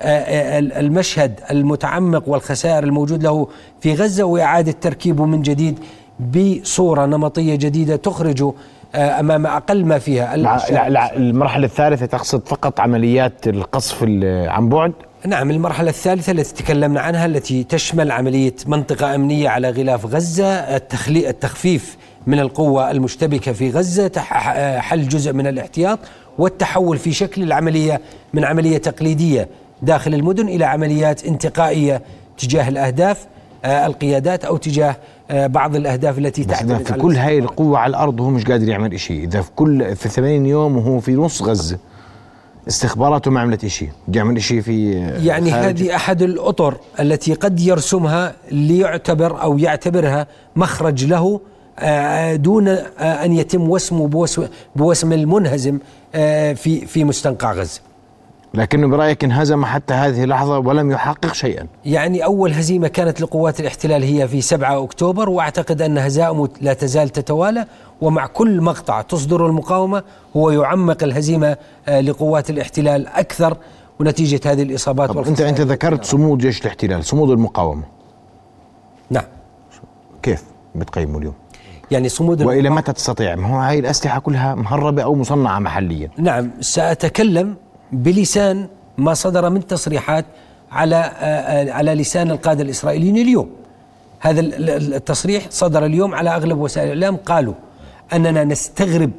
آه، 0.01 0.05
آه، 0.05 0.59
المشهد 0.59 1.39
المتعمق 1.51 2.29
والخسائر 2.29 2.83
الموجود 2.83 3.23
له 3.23 3.47
في 3.81 3.93
غزة 3.93 4.23
وإعادة 4.23 4.71
تركيبه 4.71 5.25
من 5.25 5.41
جديد 5.41 5.79
بصورة 6.19 7.05
نمطية 7.05 7.55
جديدة 7.55 7.95
تخرجه 7.95 8.53
أمام 8.95 9.45
أقل 9.45 9.85
ما 9.85 9.99
فيها. 9.99 10.35
لا 10.35 10.89
لا 10.89 11.17
المرحلة 11.17 11.65
الثالثة 11.65 12.05
تقصد 12.05 12.47
فقط 12.47 12.79
عمليات 12.79 13.47
القصف 13.47 14.03
عن 14.47 14.69
بعد؟ 14.69 14.93
نعم 15.27 15.51
المرحلة 15.51 15.89
الثالثة 15.89 16.31
التي 16.31 16.63
تكلمنا 16.63 17.01
عنها 17.01 17.25
التي 17.25 17.63
تشمل 17.63 18.11
عملية 18.11 18.55
منطقة 18.67 19.15
أمنية 19.15 19.49
على 19.49 19.69
غلاف 19.69 20.05
غزة. 20.05 20.45
التخلي 20.47 21.29
التخفيف 21.29 21.97
من 22.27 22.39
القوة 22.39 22.91
المشتبكة 22.91 23.51
في 23.51 23.71
غزة 23.71 24.11
حل 24.79 25.07
جزء 25.07 25.33
من 25.33 25.47
الاحتياط 25.47 25.99
والتحول 26.37 26.97
في 26.97 27.13
شكل 27.13 27.43
العملية 27.43 28.01
من 28.33 28.43
عملية 28.43 28.77
تقليدية 28.77 29.47
داخل 29.81 30.13
المدن 30.13 30.47
إلى 30.47 30.65
عمليات 30.65 31.25
انتقائية 31.25 32.01
تجاه 32.37 32.69
الأهداف 32.69 33.27
آه، 33.65 33.85
القيادات 33.85 34.45
أو 34.45 34.57
تجاه 34.57 34.95
آه، 35.31 35.47
بعض 35.47 35.75
الأهداف 35.75 36.17
التي 36.17 36.43
تعتمد 36.43 36.85
في 36.85 36.93
كل 36.93 37.15
هاي 37.15 37.39
القوة 37.39 37.77
على 37.77 37.89
الأرض 37.89 38.19
وهو 38.19 38.29
مش 38.29 38.45
قادر 38.45 38.67
يعمل 38.67 38.99
شيء 38.99 39.23
إذا 39.23 39.41
في 39.41 39.51
كل 39.55 39.95
في 39.95 40.09
80 40.09 40.45
يوم 40.45 40.77
وهو 40.77 40.99
في 40.99 41.11
نص 41.11 41.41
غزة. 41.41 41.77
استخباراته 42.67 43.31
ما 43.31 43.39
عملت 43.39 43.65
شيء 43.65 43.89
يعمل 44.13 44.41
شيء 44.41 44.61
في 44.61 44.91
يعني 45.25 45.51
هذه 45.51 45.95
أحد 45.95 46.21
الأطر 46.21 46.77
التي 46.99 47.33
قد 47.33 47.59
يرسمها 47.59 48.35
ليعتبر 48.51 49.41
أو 49.41 49.57
يعتبرها 49.57 50.27
مخرج 50.55 51.05
له 51.05 51.39
آه، 51.79 52.35
دون 52.35 52.67
آه، 52.67 52.81
أن 52.99 53.33
يتم 53.33 53.69
وسمه 53.69 54.07
بوسم, 54.75 55.13
المنهزم 55.13 55.79
آه، 56.15 56.53
في 56.53 56.85
في 56.85 57.03
مستنقع 57.03 57.53
غزة. 57.53 57.81
لكنه 58.55 58.87
برأيك 58.87 59.23
انهزم 59.23 59.65
حتى 59.65 59.93
هذه 59.93 60.23
اللحظة 60.23 60.59
ولم 60.59 60.91
يحقق 60.91 61.33
شيئا. 61.33 61.67
يعني 61.85 62.25
أول 62.25 62.53
هزيمة 62.53 62.87
كانت 62.87 63.21
لقوات 63.21 63.59
الاحتلال 63.59 64.03
هي 64.03 64.27
في 64.27 64.41
7 64.41 64.83
أكتوبر 64.83 65.29
وأعتقد 65.29 65.81
أن 65.81 65.97
هزائمه 65.97 66.49
لا 66.61 66.73
تزال 66.73 67.09
تتوالى 67.09 67.65
ومع 68.01 68.27
كل 68.27 68.61
مقطع 68.61 69.01
تصدر 69.01 69.45
المقاومة 69.45 70.03
هو 70.35 70.51
يعمق 70.51 71.03
الهزيمة 71.03 71.57
آه، 71.87 72.01
لقوات 72.01 72.49
الاحتلال 72.49 73.07
أكثر 73.07 73.57
ونتيجة 73.99 74.39
هذه 74.45 74.63
الإصابات 74.63 75.27
أنت 75.27 75.41
أنت 75.41 75.61
ذكرت 75.61 76.05
صمود 76.05 76.37
جيش 76.37 76.61
الاحتلال 76.61 77.05
صمود 77.05 77.29
المقاومة. 77.29 77.83
نعم. 79.09 79.23
كيف 80.23 80.43
بتقيمه 80.75 81.17
اليوم؟ 81.17 81.33
يعني 81.91 82.09
صمود 82.09 82.41
وإلى 82.41 82.69
متى 82.69 82.93
تستطيع؟ 82.93 83.35
ما 83.35 83.47
هو 83.47 83.59
هاي 83.59 83.79
الأسلحة 83.79 84.19
كلها 84.19 84.55
مهربة 84.55 85.03
أو 85.03 85.15
مصنعة 85.15 85.59
محليا. 85.59 86.09
نعم 86.17 86.51
سأتكلم 86.61 87.55
بلسان 88.03 88.67
ما 88.97 89.13
صدر 89.13 89.49
من 89.49 89.67
تصريحات 89.67 90.25
على 90.71 90.95
على 91.71 91.93
لسان 91.93 92.31
القادة 92.31 92.63
الإسرائيليين 92.63 93.17
اليوم. 93.17 93.49
هذا 94.19 94.41
التصريح 94.41 95.45
صدر 95.49 95.85
اليوم 95.85 96.15
على 96.15 96.29
أغلب 96.29 96.57
وسائل 96.57 96.91
الإعلام. 96.91 97.17
قالوا 97.17 97.53
أننا 98.13 98.43
نستغرب 98.43 99.11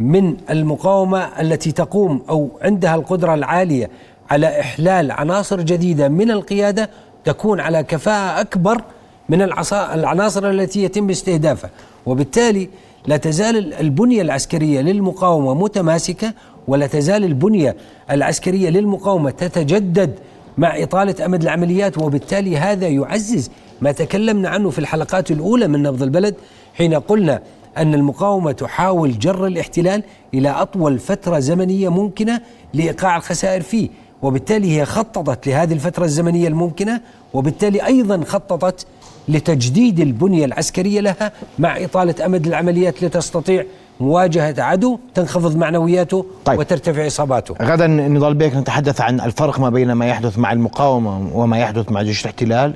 من 0.00 0.36
المقاومة 0.50 1.40
التي 1.40 1.72
تقوم 1.72 2.22
أو 2.30 2.50
عندها 2.62 2.94
القدرة 2.94 3.34
العالية 3.34 3.90
على 4.30 4.60
إحلال 4.60 5.10
عناصر 5.10 5.60
جديدة 5.60 6.08
من 6.08 6.30
القيادة 6.30 6.90
تكون 7.24 7.60
على 7.60 7.82
كفاءة 7.82 8.40
أكبر 8.40 8.82
من 9.28 9.42
العناصر 9.72 10.50
التي 10.50 10.82
يتم 10.82 11.10
استهدافها. 11.10 11.70
وبالتالي 12.06 12.68
لا 13.06 13.16
تزال 13.16 13.74
البنية 13.74 14.22
العسكرية 14.22 14.80
للمقاومة 14.80 15.54
متماسكة 15.54 16.32
ولا 16.68 16.86
تزال 16.86 17.24
البنية 17.24 17.76
العسكرية 18.10 18.70
للمقاومة 18.70 19.30
تتجدد 19.30 20.14
مع 20.58 20.82
إطالة 20.82 21.26
أمد 21.26 21.42
العمليات 21.42 21.98
وبالتالي 21.98 22.56
هذا 22.56 22.88
يعزز 22.88 23.50
ما 23.80 23.92
تكلمنا 23.92 24.48
عنه 24.48 24.70
في 24.70 24.78
الحلقات 24.78 25.30
الأولى 25.30 25.68
من 25.68 25.82
نبض 25.82 26.02
البلد 26.02 26.34
حين 26.74 26.94
قلنا 26.94 27.42
أن 27.76 27.94
المقاومة 27.94 28.52
تحاول 28.52 29.18
جر 29.18 29.46
الاحتلال 29.46 30.02
إلى 30.34 30.48
أطول 30.48 30.98
فترة 30.98 31.38
زمنية 31.38 31.88
ممكنة 31.88 32.40
لإيقاع 32.74 33.16
الخسائر 33.16 33.60
فيه 33.60 33.88
وبالتالي 34.22 34.78
هي 34.78 34.84
خططت 34.84 35.46
لهذه 35.46 35.72
الفترة 35.72 36.04
الزمنية 36.04 36.48
الممكنة 36.48 37.00
وبالتالي 37.34 37.86
أيضا 37.86 38.24
خططت 38.24 38.86
لتجديد 39.28 40.00
البنية 40.00 40.44
العسكرية 40.44 41.00
لها 41.00 41.32
مع 41.58 41.84
إطالة 41.84 42.26
أمد 42.26 42.46
العمليات 42.46 43.04
لتستطيع 43.04 43.64
مواجهة 44.00 44.54
عدو 44.58 44.98
تنخفض 45.14 45.56
معنوياته 45.56 46.26
طيب. 46.44 46.58
وترتفع 46.58 47.06
إصاباته 47.06 47.54
غدا 47.62 47.86
نضال 47.86 48.34
بيك 48.34 48.56
نتحدث 48.56 49.00
عن 49.00 49.20
الفرق 49.20 49.60
ما 49.60 49.70
بين 49.70 49.92
ما 49.92 50.06
يحدث 50.06 50.38
مع 50.38 50.52
المقاومة 50.52 51.30
وما 51.34 51.58
يحدث 51.58 51.92
مع 51.92 52.02
جيش 52.02 52.20
الاحتلال. 52.22 52.74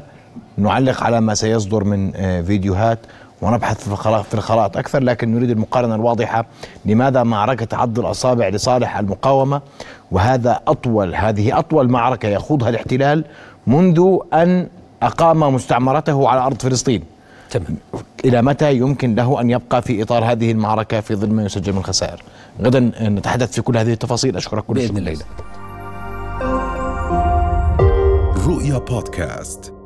نعلق 0.58 1.02
على 1.02 1.20
ما 1.20 1.34
سيصدر 1.34 1.84
من 1.84 2.12
آه، 2.16 2.40
فيديوهات 2.40 2.98
ونبحث 3.42 3.88
في 4.28 4.34
الخرائط 4.34 4.76
أكثر 4.76 5.02
لكن 5.02 5.34
نريد 5.34 5.50
المقارنة 5.50 5.94
الواضحة. 5.94 6.44
لماذا 6.84 7.22
معركة 7.22 7.76
عض 7.76 7.98
الأصابع 7.98 8.48
لصالح 8.48 8.98
المقاومة؟ 8.98 9.60
وهذا 10.10 10.60
أطول 10.68 11.14
هذه 11.14 11.58
أطول 11.58 11.90
معركة 11.90 12.28
يخوضها 12.28 12.68
الاحتلال 12.68 13.24
منذ 13.66 14.16
أن 14.32 14.68
أقام 15.02 15.54
مستعمرته 15.54 16.28
على 16.28 16.40
أرض 16.40 16.62
فلسطين. 16.62 17.11
تمام. 17.52 17.76
إلى 18.24 18.42
متى 18.42 18.76
يمكن 18.76 19.14
له 19.14 19.40
أن 19.40 19.50
يبقى 19.50 19.82
في 19.82 20.02
إطار 20.02 20.24
هذه 20.24 20.52
المعركة 20.52 21.00
في 21.00 21.14
ظل 21.14 21.30
ما 21.30 21.44
يسجل 21.44 21.72
من 21.72 21.84
خسائر؟ 21.84 22.22
غدا 22.62 22.80
نتحدث 23.00 23.52
في 23.52 23.62
كل 23.62 23.76
هذه 23.76 23.92
التفاصيل 23.92 24.36
أشكرك 24.36 24.64
كل 24.64 24.74
بإذن 24.74 24.96
الله. 24.96 25.18
رؤيا 28.46 28.78
بودكاست. 28.78 29.81